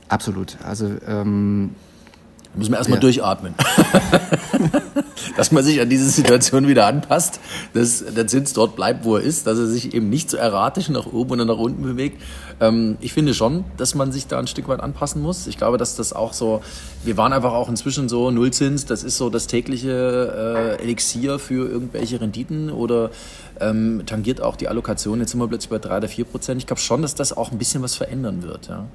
absolut. 0.06 0.58
Also, 0.62 0.92
ähm, 1.08 1.74
müssen 2.54 2.70
wir 2.70 2.78
erstmal 2.78 2.98
ja. 2.98 3.00
durchatmen. 3.00 3.54
dass 5.36 5.52
man 5.52 5.64
sich 5.64 5.80
an 5.80 5.88
diese 5.88 6.08
Situation 6.10 6.68
wieder 6.68 6.86
anpasst, 6.86 7.40
dass 7.72 8.04
der 8.04 8.26
Zins 8.26 8.52
dort 8.52 8.76
bleibt, 8.76 9.04
wo 9.04 9.16
er 9.16 9.22
ist, 9.22 9.46
dass 9.46 9.58
er 9.58 9.66
sich 9.66 9.94
eben 9.94 10.08
nicht 10.08 10.30
so 10.30 10.36
erratisch 10.36 10.88
nach 10.88 11.06
oben 11.06 11.32
oder 11.32 11.44
nach 11.44 11.58
unten 11.58 11.82
bewegt. 11.82 12.22
Ähm, 12.60 12.96
ich 13.00 13.12
finde 13.12 13.34
schon, 13.34 13.64
dass 13.76 13.94
man 13.94 14.12
sich 14.12 14.26
da 14.26 14.38
ein 14.38 14.46
Stück 14.46 14.68
weit 14.68 14.80
anpassen 14.80 15.22
muss. 15.22 15.46
Ich 15.46 15.56
glaube, 15.56 15.78
dass 15.78 15.96
das 15.96 16.12
auch 16.12 16.32
so, 16.32 16.62
wir 17.04 17.16
waren 17.16 17.32
einfach 17.32 17.52
auch 17.52 17.68
inzwischen 17.68 18.08
so 18.08 18.30
Nullzins, 18.30 18.86
das 18.86 19.02
ist 19.02 19.16
so 19.16 19.30
das 19.30 19.46
tägliche 19.46 20.76
äh, 20.78 20.82
Elixier 20.82 21.38
für 21.38 21.68
irgendwelche 21.68 22.20
Renditen 22.20 22.70
oder 22.70 23.10
ähm, 23.60 24.02
tangiert 24.06 24.40
auch 24.40 24.56
die 24.56 24.68
Allokation. 24.68 25.20
Jetzt 25.20 25.32
sind 25.32 25.40
wir 25.40 25.48
plötzlich 25.48 25.70
bei 25.70 25.78
drei 25.78 25.98
oder 25.98 26.08
vier 26.08 26.24
Prozent. 26.24 26.60
Ich 26.60 26.66
glaube 26.66 26.80
schon, 26.80 27.02
dass 27.02 27.14
das 27.14 27.36
auch 27.36 27.52
ein 27.52 27.58
bisschen 27.58 27.82
was 27.82 27.94
verändern 27.94 28.42
wird. 28.42 28.68
Ja. 28.68 28.86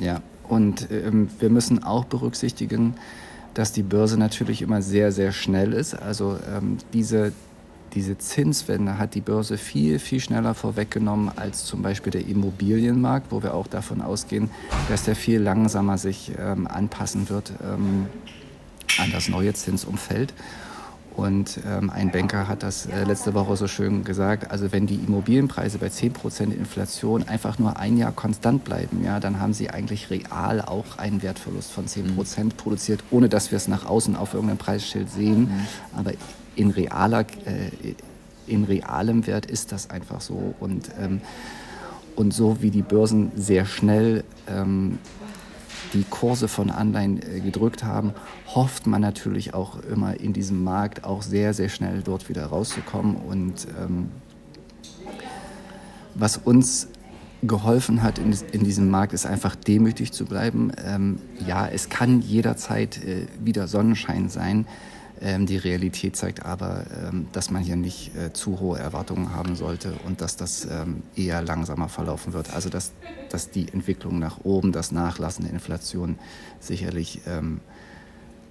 Ja, 0.00 0.22
und 0.48 0.90
ähm, 0.90 1.28
wir 1.38 1.50
müssen 1.50 1.84
auch 1.84 2.06
berücksichtigen, 2.06 2.94
dass 3.54 3.72
die 3.72 3.82
Börse 3.82 4.18
natürlich 4.18 4.62
immer 4.62 4.82
sehr, 4.82 5.12
sehr 5.12 5.32
schnell 5.32 5.72
ist. 5.72 5.94
Also 5.94 6.38
ähm, 6.54 6.78
diese, 6.92 7.32
diese 7.94 8.18
Zinswende 8.18 8.98
hat 8.98 9.14
die 9.14 9.20
Börse 9.20 9.58
viel, 9.58 9.98
viel 9.98 10.20
schneller 10.20 10.54
vorweggenommen 10.54 11.30
als 11.36 11.64
zum 11.64 11.82
Beispiel 11.82 12.12
der 12.12 12.26
Immobilienmarkt, 12.26 13.32
wo 13.32 13.42
wir 13.42 13.54
auch 13.54 13.66
davon 13.66 14.00
ausgehen, 14.00 14.50
dass 14.88 15.04
der 15.04 15.16
viel 15.16 15.40
langsamer 15.40 15.98
sich 15.98 16.32
ähm, 16.38 16.66
anpassen 16.66 17.28
wird 17.28 17.52
ähm, 17.62 18.06
an 18.98 19.10
das 19.12 19.28
neue 19.28 19.54
Zinsumfeld. 19.54 20.32
Und 21.16 21.60
ähm, 21.66 21.90
ein 21.90 22.10
Banker 22.10 22.48
hat 22.48 22.62
das 22.62 22.86
äh, 22.86 23.04
letzte 23.04 23.34
Woche 23.34 23.56
so 23.56 23.66
schön 23.66 24.04
gesagt, 24.04 24.50
also 24.50 24.72
wenn 24.72 24.86
die 24.86 24.94
Immobilienpreise 24.94 25.78
bei 25.78 25.88
10% 25.88 26.52
Inflation 26.52 27.28
einfach 27.28 27.58
nur 27.58 27.76
ein 27.78 27.96
Jahr 27.96 28.12
konstant 28.12 28.64
bleiben, 28.64 29.02
ja, 29.04 29.20
dann 29.20 29.40
haben 29.40 29.52
sie 29.52 29.70
eigentlich 29.70 30.10
real 30.10 30.62
auch 30.62 30.98
einen 30.98 31.22
Wertverlust 31.22 31.72
von 31.72 31.86
10% 31.86 32.44
mhm. 32.44 32.48
produziert, 32.50 33.02
ohne 33.10 33.28
dass 33.28 33.50
wir 33.50 33.56
es 33.56 33.68
nach 33.68 33.86
außen 33.86 34.16
auf 34.16 34.34
irgendeinem 34.34 34.58
Preisschild 34.58 35.10
sehen. 35.10 35.42
Mhm. 35.42 35.66
Aber 35.98 36.12
in, 36.54 36.70
realer, 36.70 37.20
äh, 37.44 37.94
in 38.46 38.64
realem 38.64 39.26
Wert 39.26 39.46
ist 39.46 39.72
das 39.72 39.90
einfach 39.90 40.20
so. 40.20 40.54
Und, 40.60 40.90
ähm, 41.00 41.20
und 42.14 42.32
so 42.32 42.62
wie 42.62 42.70
die 42.70 42.82
Börsen 42.82 43.32
sehr 43.34 43.66
schnell 43.66 44.24
ähm, 44.48 44.98
die 45.92 46.04
Kurse 46.04 46.48
von 46.48 46.70
Anleihen 46.70 47.20
äh, 47.22 47.40
gedrückt 47.40 47.84
haben, 47.84 48.12
hofft 48.46 48.86
man 48.86 49.00
natürlich 49.00 49.54
auch 49.54 49.78
immer 49.84 50.18
in 50.18 50.32
diesem 50.32 50.62
Markt 50.64 51.04
auch 51.04 51.22
sehr, 51.22 51.54
sehr 51.54 51.68
schnell 51.68 52.02
dort 52.02 52.28
wieder 52.28 52.46
rauszukommen. 52.46 53.16
Und 53.16 53.66
ähm, 53.80 54.10
was 56.14 56.36
uns 56.36 56.88
geholfen 57.42 58.02
hat 58.02 58.18
in, 58.18 58.36
in, 58.52 58.64
diesem 58.64 58.90
Markt, 58.90 59.12
ist 59.12 59.26
einfach 59.26 59.54
demütig 59.56 60.12
zu 60.12 60.26
bleiben. 60.26 60.72
Ähm, 60.84 61.18
ja, 61.46 61.66
es 61.66 61.88
kann 61.88 62.20
jederzeit 62.20 63.02
äh, 63.02 63.26
wieder 63.42 63.66
Sonnenschein 63.66 64.28
sein. 64.28 64.66
Ähm, 65.22 65.46
die 65.46 65.58
Realität 65.58 66.16
zeigt 66.16 66.44
aber, 66.46 66.84
ähm, 67.02 67.26
dass 67.32 67.50
man 67.50 67.62
hier 67.62 67.76
nicht 67.76 68.16
äh, 68.16 68.32
zu 68.32 68.58
hohe 68.58 68.78
Erwartungen 68.78 69.34
haben 69.34 69.54
sollte 69.54 69.92
und 70.06 70.20
dass 70.20 70.36
das 70.36 70.64
ähm, 70.64 71.02
eher 71.14 71.42
langsamer 71.42 71.88
verlaufen 71.88 72.32
wird. 72.32 72.54
Also 72.54 72.70
dass, 72.70 72.92
dass 73.28 73.50
die 73.50 73.68
Entwicklung 73.72 74.18
nach 74.18 74.38
oben, 74.44 74.72
das 74.72 74.92
Nachlassen 74.92 75.44
der 75.44 75.52
Inflation 75.52 76.18
sicherlich 76.58 77.20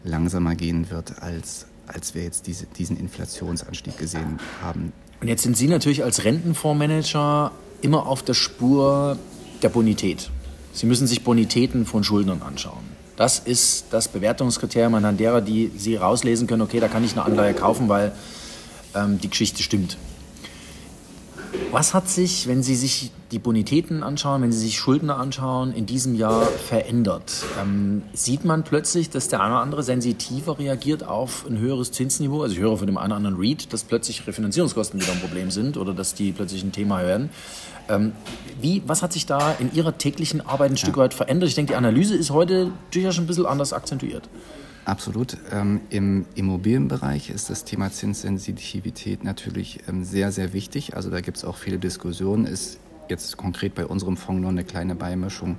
langsamer 0.04 0.56
gehen 0.56 0.90
wird, 0.90 1.22
als, 1.22 1.66
als 1.88 2.16
wir 2.16 2.24
jetzt 2.24 2.48
diese, 2.48 2.66
diesen 2.66 2.98
Inflationsanstieg 2.98 3.98
gesehen 3.98 4.40
haben. 4.62 4.94
Und 5.22 5.28
jetzt 5.28 5.44
sind 5.44 5.58
Sie 5.58 5.68
natürlich 5.68 6.04
als 6.04 6.24
Rentenfondsmanager 6.24 7.52
immer 7.82 8.08
auf 8.08 8.24
der 8.24 8.34
Spur 8.34 9.18
der 9.62 9.70
Bonität. 9.70 10.30
Sie 10.74 10.86
müssen 10.86 11.08
sich 11.08 11.24
Bonitäten 11.24 11.86
von 11.86 12.04
Schuldnern 12.04 12.42
anschauen. 12.42 12.89
Das 13.20 13.38
ist 13.38 13.88
das 13.92 14.08
Bewertungskriterium 14.08 14.96
anhand 14.96 15.20
derer, 15.20 15.42
die 15.42 15.74
Sie 15.76 15.98
rauslesen 15.98 16.48
können, 16.48 16.62
okay, 16.62 16.80
da 16.80 16.88
kann 16.88 17.04
ich 17.04 17.12
eine 17.12 17.26
Anleihe 17.26 17.54
kaufen, 17.54 17.90
weil 17.90 18.14
ähm, 18.96 19.20
die 19.20 19.30
Geschichte 19.30 19.62
stimmt. 19.62 19.98
Was 21.72 21.94
hat 21.94 22.10
sich, 22.10 22.48
wenn 22.48 22.64
Sie 22.64 22.74
sich 22.74 23.12
die 23.32 23.38
Bonitäten 23.38 24.02
anschauen, 24.02 24.42
wenn 24.42 24.52
Sie 24.52 24.58
sich 24.58 24.80
Schuldner 24.80 25.20
anschauen, 25.20 25.72
in 25.72 25.86
diesem 25.86 26.16
Jahr 26.16 26.42
verändert? 26.42 27.46
Ähm, 27.62 28.02
sieht 28.12 28.44
man 28.44 28.64
plötzlich, 28.64 29.12
dass 29.12 29.28
der 29.28 29.42
eine 29.42 29.54
oder 29.54 29.62
andere 29.62 29.84
sensitiver 29.84 30.58
reagiert 30.58 31.04
auf 31.04 31.46
ein 31.48 31.60
höheres 31.60 31.92
Zinsniveau? 31.92 32.42
Also 32.42 32.56
ich 32.56 32.60
höre 32.60 32.76
von 32.76 32.88
dem 32.88 32.98
einen 32.98 33.12
oder 33.12 33.18
anderen 33.18 33.38
Read, 33.38 33.72
dass 33.72 33.84
plötzlich 33.84 34.26
Refinanzierungskosten 34.26 35.00
wieder 35.00 35.12
ein 35.12 35.20
Problem 35.20 35.52
sind 35.52 35.78
oder 35.78 35.94
dass 35.94 36.16
die 36.16 36.32
plötzlich 36.32 36.64
ein 36.64 36.72
Thema 36.72 37.04
werden. 37.04 37.30
Ähm, 37.88 38.14
wie, 38.60 38.82
was 38.88 39.04
hat 39.04 39.14
sich 39.14 39.28
da 39.28 39.52
in 39.60 39.72
Ihrer 39.72 39.96
täglichen 39.96 40.42
Arbeit 40.42 40.72
ein 40.72 40.78
Stück 40.78 40.98
weit 40.98 41.14
verändert? 41.14 41.50
Ich 41.50 41.56
denke, 41.56 41.74
die 41.74 41.78
Analyse 41.78 42.16
ist 42.16 42.32
heute 42.32 42.72
durchaus 42.90 43.14
schon 43.14 43.26
ein 43.26 43.28
bisschen 43.28 43.46
anders 43.46 43.74
akzentuiert. 43.74 44.28
Absolut. 44.90 45.38
Ähm, 45.52 45.82
Im 45.92 46.26
Immobilienbereich 46.34 47.30
ist 47.30 47.52
das 47.52 47.64
Thema 47.64 47.92
Zinssensitivität 47.92 49.24
natürlich 49.24 49.82
ähm, 49.88 50.04
sehr, 50.04 50.32
sehr 50.32 50.52
wichtig. 50.52 50.96
Also 50.96 51.12
da 51.12 51.22
gibt 51.22 51.38
es 51.38 51.46
auch 51.46 51.58
viele 51.58 51.78
Diskussionen. 51.78 52.48
Ist 52.48 52.80
jetzt 53.08 53.38
konkret 53.38 53.76
bei 53.76 53.86
unserem 53.86 54.18
Fonds 54.18 54.42
nur 54.42 54.50
eine 54.50 54.64
kleine 54.64 54.96
Beimischung. 54.96 55.58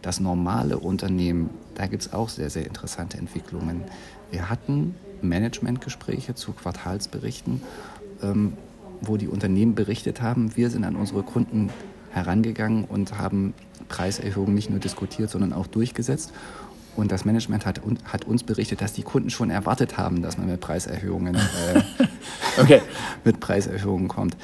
Das 0.00 0.20
normale 0.20 0.78
Unternehmen, 0.78 1.50
da 1.74 1.86
gibt 1.86 2.04
es 2.04 2.14
auch 2.14 2.30
sehr, 2.30 2.48
sehr 2.48 2.64
interessante 2.64 3.18
Entwicklungen. 3.18 3.82
Wir 4.30 4.48
hatten 4.48 4.94
Managementgespräche 5.20 6.34
zu 6.34 6.52
Quartalsberichten, 6.52 7.60
ähm, 8.22 8.54
wo 9.02 9.18
die 9.18 9.28
Unternehmen 9.28 9.74
berichtet 9.74 10.22
haben, 10.22 10.56
wir 10.56 10.70
sind 10.70 10.84
an 10.84 10.96
unsere 10.96 11.22
Kunden 11.24 11.68
herangegangen 12.10 12.84
und 12.84 13.18
haben 13.18 13.52
Preiserhöhungen 13.88 14.54
nicht 14.54 14.70
nur 14.70 14.78
diskutiert, 14.78 15.28
sondern 15.28 15.52
auch 15.52 15.66
durchgesetzt. 15.66 16.32
Und 16.94 17.10
das 17.10 17.24
Management 17.24 17.64
hat, 17.64 17.80
hat, 18.04 18.24
uns 18.26 18.42
berichtet, 18.42 18.82
dass 18.82 18.92
die 18.92 19.02
Kunden 19.02 19.30
schon 19.30 19.50
erwartet 19.50 19.96
haben, 19.96 20.20
dass 20.22 20.36
man 20.36 20.48
mit 20.48 20.60
Preiserhöhungen, 20.60 21.36
äh, 21.36 21.82
okay. 22.60 22.82
mit 23.24 23.40
Preiserhöhungen 23.40 24.08
kommt. 24.08 24.36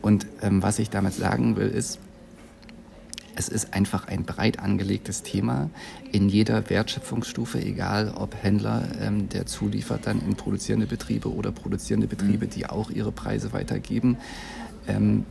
Und 0.00 0.26
ähm, 0.40 0.62
was 0.62 0.78
ich 0.78 0.88
damit 0.88 1.12
sagen 1.14 1.56
will, 1.56 1.68
ist, 1.68 1.98
es 3.36 3.48
ist 3.48 3.74
einfach 3.74 4.06
ein 4.08 4.24
breit 4.24 4.58
angelegtes 4.58 5.22
Thema 5.22 5.70
in 6.12 6.28
jeder 6.28 6.68
Wertschöpfungsstufe, 6.68 7.58
egal 7.58 8.12
ob 8.14 8.34
Händler, 8.42 8.88
ähm, 9.00 9.28
der 9.28 9.46
zuliefert 9.46 10.06
dann 10.06 10.20
in 10.20 10.34
produzierende 10.36 10.86
Betriebe 10.86 11.32
oder 11.32 11.52
produzierende 11.52 12.06
Betriebe, 12.06 12.46
mhm. 12.46 12.50
die 12.50 12.66
auch 12.66 12.90
ihre 12.90 13.12
Preise 13.12 13.52
weitergeben. 13.52 14.18
Ähm, 14.88 15.24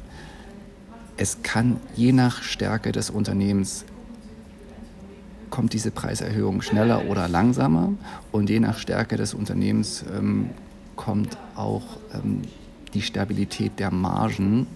es 1.18 1.44
kann 1.44 1.78
je 1.96 2.14
nach 2.14 2.44
Stärke 2.44 2.92
des 2.92 3.10
Unternehmens 3.10 3.86
kommt 5.50 5.74
diese 5.74 5.92
Preiserhöhung 5.92 6.62
schneller 6.62 7.06
oder 7.06 7.28
langsamer 7.28 7.94
und 8.32 8.50
je 8.50 8.60
nach 8.60 8.78
Stärke 8.78 9.18
des 9.18 9.34
Unternehmens 9.34 10.04
ähm, 10.16 10.50
kommt 10.96 11.38
auch 11.56 11.84
ähm, 12.14 12.42
die 12.94 13.02
Stabilität 13.02 13.80
der 13.80 13.92
Margen 13.92 14.68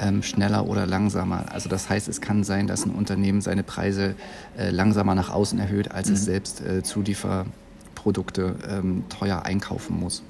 ähm, 0.00 0.22
schneller 0.22 0.66
oder 0.66 0.86
langsamer. 0.86 1.46
Also 1.52 1.68
das 1.68 1.88
heißt, 1.88 2.08
es 2.08 2.20
kann 2.20 2.44
sein, 2.44 2.66
dass 2.66 2.84
ein 2.84 2.90
Unternehmen 2.90 3.40
seine 3.40 3.62
Preise 3.62 4.14
äh, 4.56 4.70
langsamer 4.70 5.14
nach 5.14 5.30
außen 5.30 5.58
erhöht, 5.58 5.90
als 5.90 6.08
mhm. 6.08 6.14
es 6.14 6.24
selbst 6.24 6.60
äh, 6.60 6.82
Zulieferprodukte 6.82 8.54
ähm, 8.68 9.04
teuer 9.08 9.42
einkaufen 9.44 9.98
muss. 9.98 10.22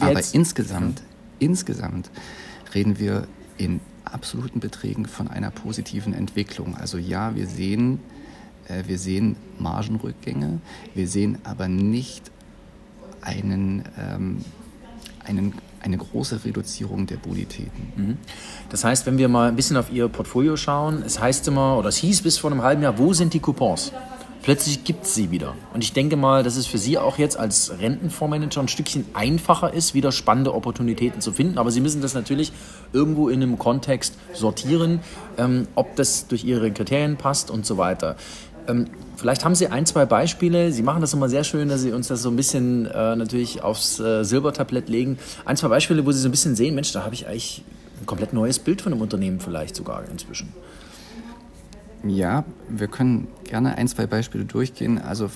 Aber 0.00 0.20
insgesamt, 0.32 1.02
insgesamt 1.38 2.10
reden 2.74 2.98
wir 2.98 3.26
in 3.58 3.80
absoluten 4.04 4.60
Beträgen 4.60 5.06
von 5.06 5.28
einer 5.28 5.50
positiven 5.50 6.14
Entwicklung. 6.14 6.76
Also 6.76 6.98
ja, 6.98 7.34
wir 7.34 7.46
sehen, 7.46 8.00
äh, 8.68 8.84
wir 8.86 8.98
sehen 8.98 9.36
Margenrückgänge, 9.58 10.60
wir 10.94 11.08
sehen 11.08 11.38
aber 11.44 11.68
nicht 11.68 12.30
einen, 13.20 13.84
ähm, 13.98 14.44
einen, 15.24 15.54
eine 15.80 15.98
große 15.98 16.44
Reduzierung 16.44 17.06
der 17.06 17.16
Bonitäten. 17.16 17.92
Mhm. 17.96 18.16
Das 18.70 18.84
heißt, 18.84 19.06
wenn 19.06 19.18
wir 19.18 19.28
mal 19.28 19.48
ein 19.48 19.56
bisschen 19.56 19.76
auf 19.76 19.92
Ihr 19.92 20.08
Portfolio 20.08 20.56
schauen, 20.56 21.02
es 21.04 21.20
heißt 21.20 21.46
immer, 21.48 21.76
oder 21.76 21.88
es 21.88 21.96
hieß 21.98 22.22
bis 22.22 22.38
vor 22.38 22.50
einem 22.50 22.62
halben 22.62 22.82
Jahr, 22.82 22.98
wo 22.98 23.12
sind 23.12 23.34
die 23.34 23.40
Coupons? 23.40 23.92
Plötzlich 24.48 24.82
gibt 24.82 25.04
es 25.04 25.14
sie 25.14 25.30
wieder. 25.30 25.54
Und 25.74 25.84
ich 25.84 25.92
denke 25.92 26.16
mal, 26.16 26.42
dass 26.42 26.56
es 26.56 26.66
für 26.66 26.78
Sie 26.78 26.96
auch 26.96 27.18
jetzt 27.18 27.38
als 27.38 27.70
Rentenfondsmanager 27.80 28.62
ein 28.62 28.68
Stückchen 28.68 29.04
einfacher 29.12 29.74
ist, 29.74 29.92
wieder 29.92 30.10
spannende 30.10 30.54
Opportunitäten 30.54 31.20
zu 31.20 31.32
finden. 31.32 31.58
Aber 31.58 31.70
Sie 31.70 31.82
müssen 31.82 32.00
das 32.00 32.14
natürlich 32.14 32.50
irgendwo 32.94 33.28
in 33.28 33.42
einem 33.42 33.58
Kontext 33.58 34.14
sortieren, 34.32 35.00
ähm, 35.36 35.68
ob 35.74 35.96
das 35.96 36.28
durch 36.28 36.44
Ihre 36.44 36.70
Kriterien 36.70 37.18
passt 37.18 37.50
und 37.50 37.66
so 37.66 37.76
weiter. 37.76 38.16
Ähm, 38.68 38.86
vielleicht 39.18 39.44
haben 39.44 39.54
Sie 39.54 39.66
ein, 39.66 39.84
zwei 39.84 40.06
Beispiele. 40.06 40.72
Sie 40.72 40.82
machen 40.82 41.02
das 41.02 41.12
immer 41.12 41.28
sehr 41.28 41.44
schön, 41.44 41.68
dass 41.68 41.82
Sie 41.82 41.92
uns 41.92 42.08
das 42.08 42.22
so 42.22 42.30
ein 42.30 42.36
bisschen 42.36 42.86
äh, 42.86 43.16
natürlich 43.16 43.62
aufs 43.62 44.00
äh, 44.00 44.24
Silbertablett 44.24 44.88
legen. 44.88 45.18
Ein, 45.44 45.58
zwei 45.58 45.68
Beispiele, 45.68 46.06
wo 46.06 46.12
Sie 46.12 46.20
so 46.20 46.28
ein 46.28 46.30
bisschen 46.30 46.56
sehen, 46.56 46.74
Mensch, 46.74 46.90
da 46.92 47.04
habe 47.04 47.14
ich 47.14 47.26
eigentlich 47.26 47.64
ein 48.00 48.06
komplett 48.06 48.32
neues 48.32 48.58
Bild 48.58 48.80
von 48.80 48.94
einem 48.94 49.02
Unternehmen 49.02 49.40
vielleicht 49.40 49.76
sogar 49.76 50.04
inzwischen. 50.10 50.54
Ja, 52.04 52.44
wir 52.68 52.86
können 52.86 53.28
gerne 53.44 53.76
ein, 53.76 53.88
zwei 53.88 54.06
Beispiele 54.06 54.44
durchgehen. 54.44 54.98
Also 54.98 55.30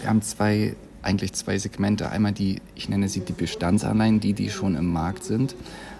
wir 0.00 0.08
haben 0.08 0.22
zwei, 0.22 0.76
eigentlich 1.02 1.32
zwei 1.32 1.58
Segmente. 1.58 2.10
Einmal 2.10 2.32
die, 2.32 2.60
ich 2.74 2.88
nenne 2.88 3.08
sie 3.08 3.20
die 3.20 3.32
Bestandsanleihen, 3.32 4.20
die, 4.20 4.34
die 4.34 4.50
schon 4.50 4.76
im 4.76 4.92
Markt 4.92 5.24
sind. 5.24 5.54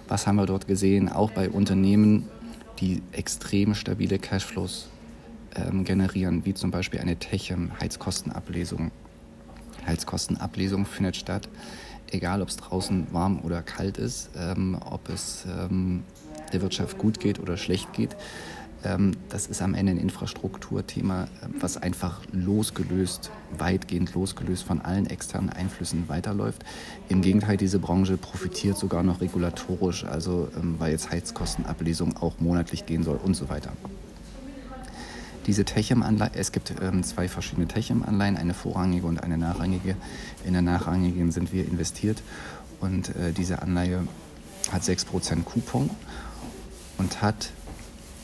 Was 0.08 0.26
haben 0.26 0.36
wir 0.36 0.46
dort 0.46 0.66
gesehen? 0.66 1.08
Auch 1.08 1.30
bei 1.30 1.48
Unternehmen, 1.48 2.28
die 2.80 3.02
extrem 3.12 3.74
stabile 3.74 4.18
Cashflows 4.18 4.88
ähm, 5.56 5.84
generieren, 5.84 6.44
wie 6.44 6.54
zum 6.54 6.70
Beispiel 6.70 7.00
eine 7.00 7.16
Techem, 7.16 7.70
Heizkostenablesung. 7.80 8.90
Heizkostenablesung 9.86 10.84
findet 10.84 11.16
statt, 11.16 11.48
egal 12.10 12.42
ob 12.42 12.48
es 12.48 12.56
draußen 12.56 13.06
warm 13.12 13.40
oder 13.40 13.62
kalt 13.62 13.96
ist, 13.96 14.30
ähm, 14.36 14.78
ob 14.84 15.08
es 15.08 15.46
ähm, 15.46 16.04
der 16.52 16.62
Wirtschaft 16.62 16.98
gut 16.98 17.20
geht 17.20 17.40
oder 17.40 17.56
schlecht 17.56 17.92
geht. 17.92 18.16
Ähm, 18.84 19.12
das 19.28 19.46
ist 19.46 19.60
am 19.60 19.74
Ende 19.74 19.92
ein 19.92 19.98
Infrastrukturthema, 19.98 21.28
ähm, 21.42 21.54
was 21.60 21.76
einfach 21.76 22.20
losgelöst, 22.32 23.30
weitgehend 23.56 24.14
losgelöst 24.14 24.62
von 24.62 24.80
allen 24.80 25.06
externen 25.06 25.50
Einflüssen 25.50 26.08
weiterläuft. 26.08 26.64
Im 27.08 27.22
Gegenteil, 27.22 27.56
diese 27.56 27.78
Branche 27.78 28.16
profitiert 28.16 28.76
sogar 28.76 29.02
noch 29.02 29.20
regulatorisch, 29.20 30.04
also 30.04 30.48
ähm, 30.56 30.76
weil 30.78 30.92
jetzt 30.92 31.10
Heizkostenablesung 31.10 32.16
auch 32.16 32.38
monatlich 32.38 32.86
gehen 32.86 33.02
soll 33.02 33.18
und 33.22 33.34
so 33.34 33.48
weiter. 33.48 33.72
Diese 35.46 35.64
es 36.34 36.52
gibt 36.52 36.74
zwei 37.04 37.26
verschiedene 37.26 37.66
Techem-Anleihen, 37.66 38.36
eine 38.36 38.52
vorrangige 38.52 39.06
und 39.06 39.22
eine 39.22 39.38
nachrangige. 39.38 39.96
In 40.44 40.52
der 40.52 40.60
nachrangigen 40.60 41.32
sind 41.32 41.54
wir 41.54 41.66
investiert 41.66 42.22
und 42.80 43.16
äh, 43.16 43.32
diese 43.32 43.62
Anleihe 43.62 44.06
hat 44.70 44.82
6% 44.82 45.44
Coupon 45.44 45.88
und 46.98 47.22
hat 47.22 47.50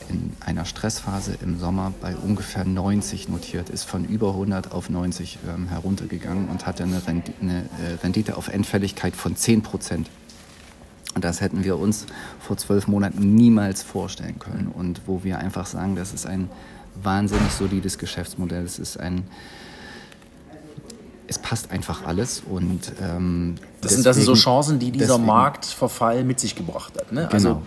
in 0.09 0.33
einer 0.39 0.65
Stressphase 0.65 1.37
im 1.41 1.59
Sommer 1.59 1.93
bei 2.01 2.15
ungefähr 2.15 2.65
90 2.65 3.29
notiert, 3.29 3.69
ist 3.69 3.83
von 3.83 4.05
über 4.05 4.29
100 4.29 4.71
auf 4.71 4.89
90 4.89 5.39
ähm, 5.47 5.67
heruntergegangen 5.67 6.49
und 6.49 6.65
hatte 6.65 6.83
eine, 6.83 7.05
Rendite, 7.05 7.33
eine 7.41 7.61
äh, 7.61 7.93
Rendite 8.03 8.37
auf 8.37 8.47
Endfälligkeit 8.47 9.15
von 9.15 9.35
10 9.35 9.61
Prozent. 9.61 10.09
Und 11.15 11.23
das 11.23 11.39
hätten 11.39 11.63
wir 11.63 11.77
uns 11.77 12.05
vor 12.39 12.57
zwölf 12.57 12.87
Monaten 12.87 13.35
niemals 13.35 13.83
vorstellen 13.83 14.37
können. 14.37 14.67
Und 14.67 15.01
wo 15.05 15.23
wir 15.23 15.39
einfach 15.39 15.65
sagen, 15.65 15.95
das 15.95 16.13
ist 16.13 16.25
ein 16.25 16.49
wahnsinnig 17.01 17.51
solides 17.51 17.97
Geschäftsmodell. 17.97 18.63
Es 18.63 18.79
ist 18.79 18.99
ein, 18.99 19.25
es 21.27 21.39
passt 21.39 21.71
einfach 21.71 22.05
alles 22.05 22.43
und 22.47 22.91
ähm, 23.01 23.55
das, 23.81 23.91
deswegen, 23.91 23.95
sind, 23.95 24.05
das 24.05 24.15
sind 24.17 24.25
so 24.25 24.33
Chancen, 24.35 24.79
die 24.79 24.91
dieser 24.91 25.07
deswegen, 25.07 25.25
Marktverfall 25.25 26.23
mit 26.23 26.39
sich 26.39 26.55
gebracht 26.55 26.93
hat. 26.97 27.11
Ne? 27.11 27.29
Also, 27.31 27.47
genau. 27.47 27.61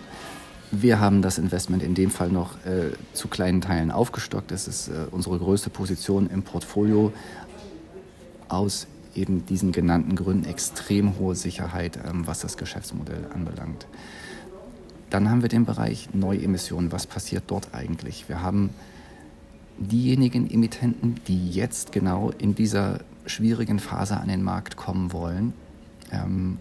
Wir 0.71 0.99
haben 0.99 1.21
das 1.23 1.39
Investment 1.39 1.81
in 1.81 1.95
dem 1.95 2.11
Fall 2.11 2.29
noch 2.29 2.53
äh, 2.65 2.91
zu 3.13 3.27
kleinen 3.27 3.61
Teilen 3.61 3.89
aufgestockt. 3.89 4.51
Das 4.51 4.67
ist 4.67 4.89
äh, 4.89 5.07
unsere 5.09 5.39
größte 5.39 5.69
Position 5.71 6.29
im 6.29 6.43
Portfolio 6.43 7.11
aus 8.49 8.87
eben 9.15 9.45
diesen 9.45 9.71
genannten 9.71 10.15
Gründen 10.15 10.45
extrem 10.45 11.17
hohe 11.17 11.35
Sicherheit, 11.35 11.97
ähm, 12.07 12.27
was 12.27 12.39
das 12.41 12.55
Geschäftsmodell 12.57 13.25
anbelangt. 13.33 13.87
Dann 15.09 15.29
haben 15.29 15.41
wir 15.41 15.49
den 15.49 15.65
Bereich 15.65 16.09
Neuemissionen. 16.13 16.91
Was 16.91 17.07
passiert 17.07 17.45
dort 17.47 17.73
eigentlich? 17.73 18.29
Wir 18.29 18.43
haben 18.43 18.69
diejenigen 19.79 20.49
Emittenten, 20.51 21.15
die 21.27 21.49
jetzt 21.49 21.91
genau 21.91 22.31
in 22.37 22.53
dieser 22.53 22.99
schwierigen 23.25 23.79
Phase 23.79 24.17
an 24.17 24.27
den 24.27 24.43
Markt 24.43 24.75
kommen 24.75 25.13
wollen. 25.13 25.53
Ähm, 26.11 26.59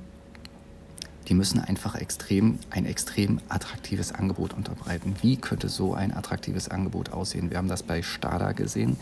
die 1.29 1.35
müssen 1.35 1.61
einfach 1.61 1.95
extrem, 1.95 2.59
ein 2.71 2.87
extrem 2.87 3.41
attraktives 3.49 4.13
Angebot 4.13 4.55
unterbreiten. 4.55 5.15
Wie 5.21 5.37
könnte 5.37 5.69
so 5.69 5.95
ein 5.95 6.15
attraktives 6.15 6.69
Angebot 6.69 7.13
aussehen? 7.13 7.51
Wir 7.51 7.59
haben 7.59 7.69
das 7.69 7.83
bei 7.83 8.03
Stada 8.03 8.53
gesehen. 8.53 8.97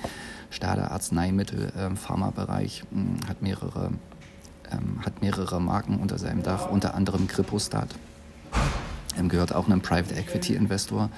Stada 0.50 0.88
Arzneimittel, 0.88 1.72
äh, 1.76 1.94
Pharmabereich, 1.94 2.82
mh, 2.90 3.00
hm, 3.00 3.28
hat 3.28 3.42
mehrere, 3.42 3.90
ähm, 4.72 5.04
hat 5.04 5.22
mehrere 5.22 5.60
Marken 5.60 5.98
unter 5.98 6.18
seinem 6.18 6.42
Dach, 6.42 6.68
unter 6.68 6.94
anderem 6.94 7.28
Grippostat. 7.28 7.94
Ähm, 9.16 9.28
gehört 9.28 9.54
auch 9.54 9.66
einem 9.66 9.80
Private 9.80 10.14
Equity 10.14 10.54
Investor. 10.54 11.10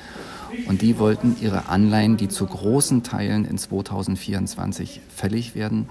Und 0.66 0.82
die 0.82 0.98
wollten 0.98 1.36
ihre 1.40 1.68
Anleihen, 1.68 2.16
die 2.16 2.28
zu 2.28 2.46
großen 2.46 3.02
Teilen 3.02 3.44
in 3.44 3.56
2024 3.56 5.00
fällig 5.14 5.54
werden, 5.54 5.88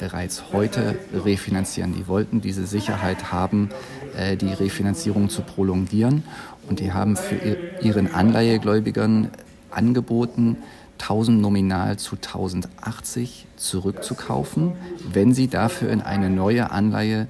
bereits 0.00 0.52
heute 0.52 0.98
refinanzieren. 1.12 1.94
Die 1.94 2.08
wollten 2.08 2.40
diese 2.40 2.66
Sicherheit 2.66 3.30
haben, 3.30 3.68
äh, 4.16 4.36
die 4.36 4.52
Refinanzierung 4.52 5.28
zu 5.28 5.42
prolongieren. 5.42 6.24
Und 6.68 6.80
die 6.80 6.92
haben 6.92 7.16
für 7.16 7.36
ihren 7.82 8.12
Anleihegläubigern 8.12 9.30
angeboten, 9.70 10.56
1000 10.98 11.40
nominal 11.40 11.98
zu 11.98 12.16
1080 12.16 13.46
zurückzukaufen, 13.56 14.72
wenn 15.12 15.32
sie 15.32 15.48
dafür 15.48 15.90
in 15.90 16.02
eine 16.02 16.28
neue 16.28 16.70
Anleihe 16.70 17.26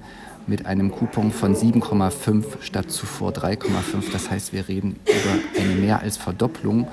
mit 0.47 0.65
einem 0.65 0.91
Coupon 0.91 1.31
von 1.31 1.55
7,5 1.55 2.61
statt 2.61 2.91
zuvor 2.91 3.31
3,5. 3.31 4.11
Das 4.11 4.29
heißt, 4.29 4.53
wir 4.53 4.67
reden 4.67 4.99
über 5.05 5.61
eine 5.61 5.75
mehr 5.75 6.01
als 6.01 6.17
Verdopplung 6.17 6.87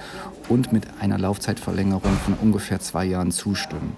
und 0.49 0.73
mit 0.73 0.85
einer 1.01 1.19
Laufzeitverlängerung 1.19 2.13
von 2.25 2.35
ungefähr 2.35 2.79
zwei 2.81 3.05
Jahren 3.07 3.33
zustimmen. 3.33 3.97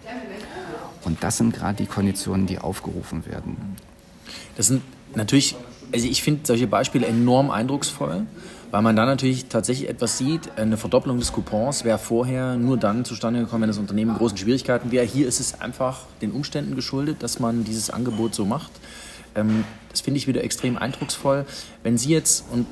Und 1.04 1.23
das 1.23 1.38
sind 1.38 1.54
gerade 1.54 1.76
die 1.76 1.87
Konditionen, 1.87 2.47
die 2.47 2.59
aufgerufen 2.59 3.26
werden. 3.26 3.57
Das 4.57 4.66
sind 4.66 4.83
natürlich, 5.14 5.57
also 5.92 6.07
ich 6.07 6.23
finde 6.23 6.42
solche 6.45 6.66
Beispiele 6.66 7.07
enorm 7.07 7.50
eindrucksvoll 7.50 8.26
weil 8.71 8.83
man 8.83 8.97
dann 8.97 9.07
natürlich 9.07 9.47
tatsächlich 9.47 9.88
etwas 9.88 10.19
sieht. 10.19 10.57
Eine 10.57 10.76
Verdopplung 10.76 11.19
des 11.19 11.33
Coupons 11.33 11.85
wäre 11.85 11.99
vorher 11.99 12.57
nur 12.57 12.76
dann 12.76 13.04
zustande 13.04 13.40
gekommen, 13.40 13.62
wenn 13.62 13.71
das 13.71 13.78
Unternehmen 13.78 14.12
in 14.12 14.16
großen 14.16 14.38
Schwierigkeiten 14.38 14.92
wäre. 14.92 15.04
Hier 15.04 15.26
ist 15.26 15.40
es 15.40 15.61
einfach 15.61 16.07
den 16.23 16.33
Umständen 16.33 16.76
geschuldet, 16.76 17.23
dass 17.23 17.40
man 17.40 17.64
dieses 17.64 17.90
Angebot 17.90 18.35
so 18.35 18.45
macht. 18.45 18.71
Ähm, 19.35 19.64
das 19.90 20.00
finde 20.00 20.19
ich 20.19 20.28
wieder 20.28 20.45
extrem 20.45 20.76
eindrucksvoll. 20.78 21.47
Wenn 21.83 21.99
Sie 21.99 22.11
jetzt, 22.11 22.45
und 22.52 22.66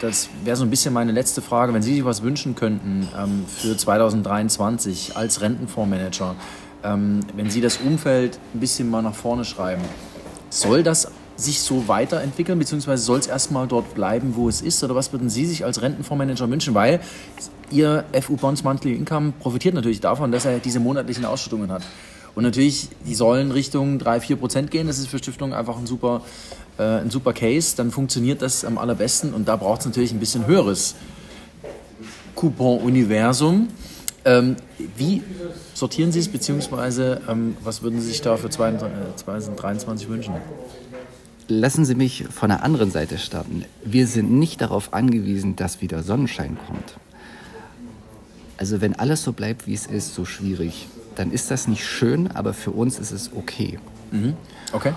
das 0.00 0.28
wäre 0.44 0.56
so 0.56 0.64
ein 0.64 0.70
bisschen 0.70 0.92
meine 0.92 1.12
letzte 1.12 1.42
Frage, 1.42 1.72
wenn 1.74 1.82
Sie 1.82 1.94
sich 1.94 2.04
was 2.04 2.22
wünschen 2.22 2.56
könnten 2.56 3.08
ähm, 3.16 3.44
für 3.46 3.76
2023 3.76 5.16
als 5.16 5.40
Rentenfondsmanager, 5.40 6.34
ähm, 6.86 7.20
wenn 7.34 7.50
Sie 7.50 7.60
das 7.60 7.78
Umfeld 7.78 8.38
ein 8.54 8.60
bisschen 8.60 8.88
mal 8.88 9.02
nach 9.02 9.14
vorne 9.14 9.44
schreiben, 9.44 9.82
soll 10.50 10.82
das 10.82 11.10
sich 11.36 11.60
so 11.60 11.86
weiterentwickeln, 11.88 12.58
beziehungsweise 12.58 13.02
soll 13.02 13.18
es 13.18 13.26
erstmal 13.26 13.66
dort 13.66 13.94
bleiben, 13.94 14.36
wo 14.36 14.48
es 14.48 14.62
ist? 14.62 14.82
Oder 14.82 14.94
was 14.94 15.12
würden 15.12 15.28
Sie 15.28 15.44
sich 15.44 15.64
als 15.64 15.82
Rentenfondsmanager 15.82 16.48
wünschen? 16.48 16.74
Weil 16.74 17.00
Ihr 17.70 18.04
FU 18.22 18.36
Bonds 18.36 18.62
Monthly 18.62 18.94
Income 18.94 19.32
profitiert 19.40 19.74
natürlich 19.74 20.00
davon, 20.00 20.32
dass 20.32 20.44
er 20.44 20.60
diese 20.60 20.80
monatlichen 20.80 21.24
Ausschüttungen 21.24 21.70
hat. 21.70 21.82
Und 22.34 22.44
natürlich, 22.44 22.88
die 23.06 23.14
sollen 23.14 23.50
Richtung 23.50 23.98
3-4 23.98 24.36
Prozent 24.36 24.70
gehen. 24.70 24.86
Das 24.86 24.98
ist 24.98 25.08
für 25.08 25.18
Stiftungen 25.18 25.54
einfach 25.54 25.78
ein 25.78 25.86
super, 25.86 26.20
äh, 26.78 26.82
ein 26.82 27.10
super 27.10 27.32
Case. 27.32 27.74
Dann 27.76 27.90
funktioniert 27.90 28.40
das 28.42 28.64
am 28.64 28.78
allerbesten. 28.78 29.34
Und 29.34 29.48
da 29.48 29.56
braucht 29.56 29.80
es 29.80 29.86
natürlich 29.86 30.12
ein 30.12 30.20
bisschen 30.20 30.46
höheres 30.46 30.94
Coupon-Universum. 32.34 33.68
Ähm, 34.26 34.56
wie 34.96 35.22
sortieren 35.72 36.10
Sie 36.10 36.18
es, 36.18 36.28
beziehungsweise 36.28 37.22
ähm, 37.28 37.56
was 37.62 37.82
würden 37.82 38.00
Sie 38.00 38.08
sich 38.08 38.20
da 38.20 38.36
für 38.36 38.50
2023 38.50 40.08
wünschen? 40.08 40.34
Lassen 41.46 41.84
Sie 41.84 41.94
mich 41.94 42.24
von 42.28 42.48
der 42.48 42.64
anderen 42.64 42.90
Seite 42.90 43.18
starten. 43.18 43.64
Wir 43.84 44.08
sind 44.08 44.32
nicht 44.32 44.60
darauf 44.60 44.92
angewiesen, 44.92 45.54
dass 45.54 45.80
wieder 45.80 46.02
Sonnenschein 46.02 46.58
kommt. 46.66 46.96
Also 48.56 48.80
wenn 48.80 48.98
alles 48.98 49.22
so 49.22 49.32
bleibt, 49.32 49.68
wie 49.68 49.74
es 49.74 49.86
ist, 49.86 50.12
so 50.12 50.24
schwierig, 50.24 50.88
dann 51.14 51.30
ist 51.30 51.52
das 51.52 51.68
nicht 51.68 51.84
schön, 51.86 52.28
aber 52.32 52.52
für 52.52 52.72
uns 52.72 52.98
ist 52.98 53.12
es 53.12 53.30
okay. 53.32 53.78
Mhm. 54.10 54.34
Okay. 54.72 54.92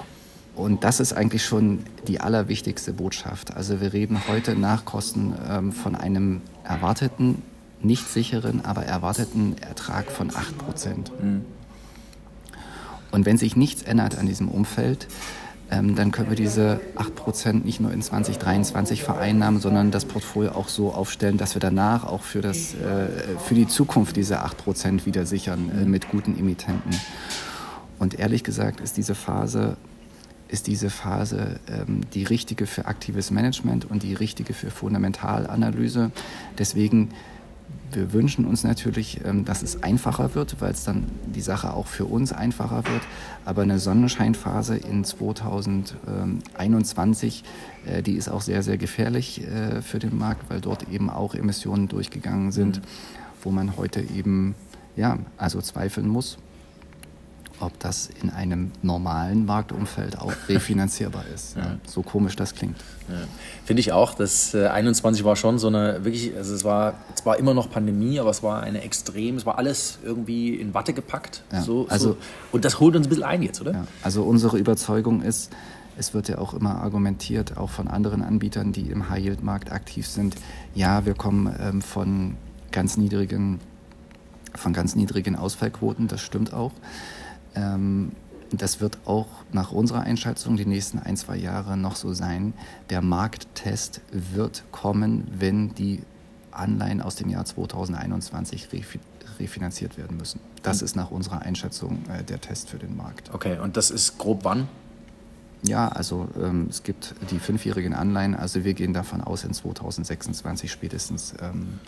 Und 0.55 0.83
das 0.83 1.00
ist 1.00 1.13
eigentlich 1.13 1.45
schon 1.45 1.83
die 2.07 2.19
allerwichtigste 2.19 2.93
Botschaft. 2.93 3.55
Also 3.55 3.79
wir 3.79 3.93
reden 3.93 4.27
heute 4.27 4.55
nach 4.55 4.86
Kosten 4.86 5.36
ähm, 5.48 5.71
von 5.71 5.95
einem 5.95 6.41
erwarteten, 6.63 7.43
nicht 7.81 8.07
sicheren, 8.07 8.65
aber 8.65 8.83
erwarteten 8.86 9.55
Ertrag 9.59 10.12
von 10.12 10.36
8 10.36 10.57
Prozent. 10.57 11.12
Mhm. 11.21 11.45
Und 13.12 13.25
wenn 13.25 13.38
sich 13.38 13.55
nichts 13.55 13.83
ändert 13.83 14.17
an 14.17 14.27
diesem 14.27 14.50
Umfeld, 14.50 15.07
ähm, 15.71 15.95
dann 15.95 16.12
können 16.12 16.29
wir 16.29 16.36
diese 16.36 16.79
8% 16.95 17.63
nicht 17.63 17.79
nur 17.79 17.91
in 17.91 18.01
2023 18.01 19.03
vereinnahmen, 19.03 19.59
sondern 19.59 19.91
das 19.91 20.05
Portfolio 20.05 20.51
auch 20.51 20.67
so 20.67 20.93
aufstellen, 20.93 21.38
dass 21.38 21.55
wir 21.55 21.59
danach 21.59 22.05
auch 22.05 22.24
für, 22.24 22.41
das, 22.41 22.74
äh, 22.74 23.38
für 23.45 23.53
die 23.53 23.67
Zukunft 23.67 24.15
diese 24.15 24.43
8% 24.43 25.05
wieder 25.05 25.25
sichern 25.25 25.69
äh, 25.69 25.86
mit 25.86 26.09
guten 26.09 26.38
Emittenten. 26.38 26.91
Und 28.00 28.17
ehrlich 28.17 28.43
gesagt 28.43 28.81
ist 28.81 28.98
diese 28.98 29.13
Phase, 29.13 29.77
ist 30.48 30.65
diese 30.65 30.89
Phase 30.89 31.59
ähm, 31.67 32.01
die 32.13 32.24
richtige 32.24 32.65
für 32.65 32.86
aktives 32.86 33.29
Management 33.29 33.89
und 33.89 34.01
die 34.01 34.15
richtige 34.15 34.53
für 34.53 34.71
Fundamentalanalyse. 34.71 36.09
Deswegen 36.57 37.09
wir 37.91 38.13
wünschen 38.13 38.45
uns 38.45 38.63
natürlich, 38.63 39.19
ähm, 39.25 39.43
dass 39.45 39.63
es 39.63 39.83
einfacher 39.83 40.35
wird, 40.35 40.61
weil 40.61 40.71
es 40.71 40.83
dann 40.83 41.05
die 41.25 41.41
Sache 41.41 41.73
auch 41.73 41.88
für 41.88 42.05
uns 42.05 42.31
einfacher 42.31 42.85
wird. 42.85 43.01
Aber 43.45 43.63
eine 43.63 43.79
Sonnenscheinphase 43.79 44.77
in 44.77 45.03
2021, 45.03 47.43
äh, 47.85 48.03
die 48.03 48.13
ist 48.13 48.29
auch 48.29 48.41
sehr, 48.41 48.61
sehr 48.63 48.77
gefährlich 48.77 49.45
äh, 49.47 49.81
für 49.81 49.99
den 49.99 50.17
Markt, 50.17 50.49
weil 50.49 50.61
dort 50.61 50.88
eben 50.89 51.09
auch 51.09 51.33
Emissionen 51.33 51.88
durchgegangen 51.88 52.51
sind, 52.51 52.77
mhm. 52.77 52.83
wo 53.41 53.51
man 53.51 53.77
heute 53.77 54.01
eben 54.01 54.55
ja, 54.95 55.19
also 55.38 55.62
zweifeln 55.62 56.08
muss, 56.08 56.39
ob 57.60 57.80
das 57.80 58.10
in 58.22 58.30
einem 58.30 58.72
normalen 58.82 59.45
Marktumfeld 59.45 60.19
auch 60.19 60.34
refinanzierbar 60.50 61.26
ist. 61.34 61.56
Ja. 61.58 61.78
So 61.88 62.02
komisch 62.02 62.36
das 62.36 62.56
klingt. 62.56 62.78
Ja. 63.08 63.15
Finde 63.65 63.82
ich 63.82 63.91
auch. 63.91 64.13
Das 64.13 64.54
äh, 64.54 64.67
21 64.67 65.24
war 65.24 65.36
schon 65.36 65.60
so 65.60 65.67
eine 65.67 66.04
wirklich, 66.06 66.36
also 66.36 66.54
es 66.54 66.63
war 66.63 66.93
zwar 67.15 67.38
immer 67.38 67.54
noch 67.54 67.69
Pandemie, 67.69 68.19
aber 68.19 68.30
es 68.30 68.43
war 68.43 68.62
eine 68.62 68.82
extrem, 68.82 69.36
es 69.36 69.45
war 69.45 69.58
alles 69.58 70.00
irgendwie 70.04 70.56
in 70.56 70.74
Watte 70.74 70.93
gepackt. 70.93 71.43
Ja. 71.52 71.62
So, 71.62 71.88
also, 71.89 72.10
so. 72.10 72.17
Und 72.52 72.65
das 72.65 72.80
holt 72.80 72.95
uns 72.95 73.08
ein 73.08 73.10
bisschen 73.10 73.24
ein 73.24 73.41
jetzt, 73.41 73.62
oder? 73.62 73.88
Also 74.04 74.24
unsere 74.24 74.58
Überzeugung 74.58 75.22
ist, 75.22 75.52
es 75.98 76.13
wird 76.13 76.30
ja 76.30 76.38
auch 76.38 76.54
immer 76.54 76.76
argumentiert, 76.76 77.58
auch 77.58 77.69
von 77.69 77.88
anderen 77.88 78.22
Anbietern, 78.22 78.72
die 78.72 78.89
im 78.89 79.10
High-Yield-Markt 79.10 79.72
aktiv 79.72 80.08
sind, 80.08 80.36
ja, 80.74 81.06
wir 81.06 81.13
kommen 81.13 81.54
ähm, 81.60 81.82
von 81.82 82.38
ganz 82.72 82.95
niedrigen 82.95 83.60
von 84.56 84.74
ganz 84.74 84.95
niedrigen 84.95 85.36
Ausfallquoten, 85.36 86.08
das 86.08 86.22
stimmt 86.22 86.54
auch. 86.54 86.72
Ähm, 87.55 88.12
das 88.51 88.81
wird 88.81 88.97
auch 89.05 89.27
nach 89.51 89.71
unserer 89.71 90.01
Einschätzung 90.01 90.57
die 90.57 90.65
nächsten 90.65 90.99
ein, 90.99 91.17
zwei 91.17 91.38
Jahre 91.38 91.77
noch 91.77 91.95
so 91.95 92.13
sein. 92.13 92.53
Der 92.89 93.01
Markttest 93.01 94.01
wird 94.12 94.63
kommen, 94.71 95.27
wenn 95.38 95.75
die 95.75 96.01
Anleihen 96.51 97.01
aus 97.01 97.15
dem 97.15 97.29
Jahr 97.29 97.45
2021 97.45 98.67
refinanziert 99.39 99.97
werden 99.97 100.17
müssen. 100.17 100.39
Das 100.63 100.81
ist 100.81 100.95
nach 100.95 101.12
unserer 101.12 101.43
Einschätzung 101.43 101.99
äh, 102.09 102.23
der 102.23 102.41
Test 102.41 102.69
für 102.69 102.77
den 102.77 102.97
Markt. 102.97 103.33
Okay, 103.33 103.59
und 103.59 103.77
das 103.77 103.91
ist 103.91 104.17
grob 104.17 104.43
wann? 104.43 104.67
Ja, 105.62 105.89
also 105.89 106.27
ähm, 106.41 106.67
es 106.69 106.83
gibt 106.83 107.15
die 107.31 107.39
fünfjährigen 107.39 107.93
Anleihen. 107.93 108.35
Also 108.35 108.63
wir 108.63 108.73
gehen 108.73 108.93
davon 108.93 109.21
aus, 109.21 109.43
in 109.43 109.53
2026 109.53 110.71
spätestens 110.71 111.33
ähm, 111.41 111.79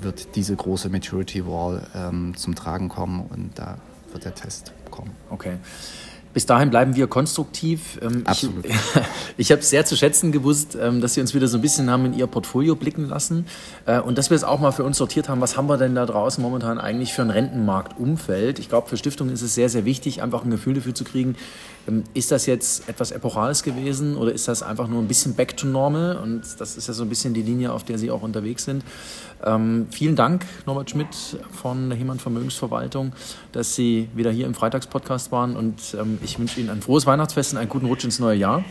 wird 0.00 0.36
diese 0.36 0.54
große 0.54 0.88
Maturity 0.88 1.46
Wall 1.46 1.86
ähm, 1.94 2.36
zum 2.36 2.54
Tragen 2.54 2.88
kommen 2.88 3.26
und 3.28 3.58
da 3.58 3.78
wird 4.12 4.24
der 4.24 4.34
Test 4.34 4.72
kommen. 4.90 5.10
Okay. 5.30 5.58
Bis 6.34 6.46
dahin 6.46 6.70
bleiben 6.70 6.94
wir 6.94 7.06
konstruktiv. 7.06 7.98
Ähm, 8.02 8.22
Absolut. 8.24 8.64
Ich, 8.64 8.74
ich 9.38 9.50
habe 9.50 9.60
es 9.60 9.70
sehr 9.70 9.84
zu 9.86 9.96
schätzen 9.96 10.30
gewusst, 10.30 10.76
ähm, 10.80 11.00
dass 11.00 11.14
Sie 11.14 11.20
uns 11.20 11.34
wieder 11.34 11.48
so 11.48 11.58
ein 11.58 11.62
bisschen 11.62 11.90
haben 11.90 12.04
in 12.06 12.14
Ihr 12.14 12.26
Portfolio 12.26 12.76
blicken 12.76 13.08
lassen 13.08 13.46
äh, 13.86 13.98
und 13.98 14.18
dass 14.18 14.30
wir 14.30 14.36
es 14.36 14.44
auch 14.44 14.60
mal 14.60 14.72
für 14.72 14.84
uns 14.84 14.98
sortiert 14.98 15.28
haben, 15.28 15.40
was 15.40 15.56
haben 15.56 15.68
wir 15.68 15.78
denn 15.78 15.94
da 15.94 16.04
draußen 16.06 16.42
momentan 16.42 16.78
eigentlich 16.78 17.14
für 17.14 17.22
ein 17.22 17.30
Rentenmarktumfeld. 17.30 18.58
Ich 18.58 18.68
glaube, 18.68 18.88
für 18.88 18.96
Stiftungen 18.96 19.32
ist 19.32 19.42
es 19.42 19.54
sehr, 19.54 19.68
sehr 19.68 19.84
wichtig, 19.84 20.22
einfach 20.22 20.44
ein 20.44 20.50
Gefühl 20.50 20.74
dafür 20.74 20.94
zu 20.94 21.04
kriegen, 21.04 21.34
ist 22.14 22.30
das 22.30 22.46
jetzt 22.46 22.88
etwas 22.88 23.10
Epochales 23.10 23.62
gewesen 23.62 24.16
oder 24.16 24.32
ist 24.32 24.48
das 24.48 24.62
einfach 24.62 24.88
nur 24.88 25.00
ein 25.00 25.08
bisschen 25.08 25.34
back 25.34 25.56
to 25.56 25.66
normal? 25.66 26.16
Und 26.16 26.42
das 26.58 26.76
ist 26.76 26.88
ja 26.88 26.94
so 26.94 27.02
ein 27.02 27.08
bisschen 27.08 27.34
die 27.34 27.42
Linie, 27.42 27.72
auf 27.72 27.84
der 27.84 27.98
Sie 27.98 28.10
auch 28.10 28.22
unterwegs 28.22 28.64
sind. 28.64 28.84
Ähm, 29.44 29.86
vielen 29.90 30.16
Dank, 30.16 30.44
Norbert 30.66 30.90
Schmidt 30.90 31.08
von 31.52 31.88
der 31.90 31.98
Hemann 31.98 32.18
Vermögensverwaltung, 32.18 33.12
dass 33.52 33.74
Sie 33.74 34.08
wieder 34.14 34.30
hier 34.30 34.46
im 34.46 34.54
Freitagspodcast 34.54 35.32
waren. 35.32 35.56
Und 35.56 35.96
ähm, 35.98 36.18
ich 36.22 36.38
wünsche 36.38 36.60
Ihnen 36.60 36.70
ein 36.70 36.82
frohes 36.82 37.06
Weihnachtsfest 37.06 37.52
und 37.52 37.58
einen 37.58 37.68
guten 37.68 37.86
Rutsch 37.86 38.04
ins 38.04 38.18
neue 38.18 38.36
Jahr. 38.36 38.64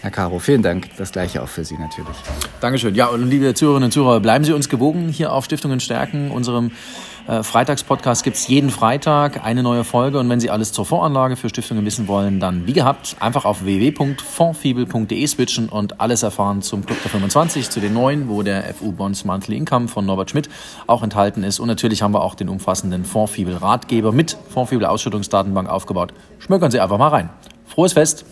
Herr 0.00 0.12
Caro, 0.12 0.38
vielen 0.38 0.62
Dank. 0.62 0.90
Das 0.96 1.10
gleiche 1.10 1.42
auch 1.42 1.48
für 1.48 1.64
Sie 1.64 1.76
natürlich. 1.76 2.16
Dankeschön. 2.60 2.94
Ja, 2.94 3.06
und 3.06 3.28
liebe 3.28 3.52
Zuhörerinnen 3.54 3.86
und 3.86 3.92
Zuhörer, 3.92 4.20
bleiben 4.20 4.44
Sie 4.44 4.52
uns 4.52 4.68
gewogen 4.68 5.08
hier 5.08 5.32
auf 5.32 5.44
Stiftungen 5.44 5.80
stärken, 5.80 6.30
unserem 6.30 6.70
äh, 7.28 7.42
Freitagspodcast 7.42 8.24
gibt 8.24 8.36
es 8.36 8.48
jeden 8.48 8.70
Freitag 8.70 9.44
eine 9.44 9.62
neue 9.62 9.84
Folge 9.84 10.18
und 10.18 10.28
wenn 10.30 10.40
Sie 10.40 10.50
alles 10.50 10.72
zur 10.72 10.86
Voranlage 10.86 11.36
für 11.36 11.48
Stiftungen 11.50 11.84
wissen 11.84 12.08
wollen, 12.08 12.40
dann 12.40 12.66
wie 12.66 12.72
gehabt 12.72 13.16
einfach 13.20 13.44
auf 13.44 13.64
www.fondfibel.de 13.64 15.26
switchen 15.26 15.68
und 15.68 16.00
alles 16.00 16.22
erfahren 16.22 16.62
zum 16.62 16.86
Club 16.86 17.00
der 17.02 17.10
25, 17.10 17.68
zu 17.68 17.80
den 17.80 17.92
neuen, 17.92 18.28
wo 18.28 18.42
der 18.42 18.62
FU 18.74 18.92
Bonds 18.92 19.24
Monthly 19.24 19.58
Income 19.58 19.88
von 19.88 20.06
Norbert 20.06 20.30
Schmidt 20.30 20.48
auch 20.86 21.02
enthalten 21.02 21.44
ist. 21.44 21.60
Und 21.60 21.68
natürlich 21.68 22.02
haben 22.02 22.14
wir 22.14 22.22
auch 22.22 22.34
den 22.34 22.48
umfassenden 22.48 23.04
Fondfibel 23.04 23.56
Ratgeber 23.56 24.12
mit 24.12 24.36
Fondfibel 24.48 24.86
Ausschüttungsdatenbank 24.86 25.68
aufgebaut. 25.68 26.14
Schmökern 26.38 26.70
Sie 26.70 26.80
einfach 26.80 26.98
mal 26.98 27.08
rein. 27.08 27.30
Frohes 27.66 27.92
Fest! 27.92 28.24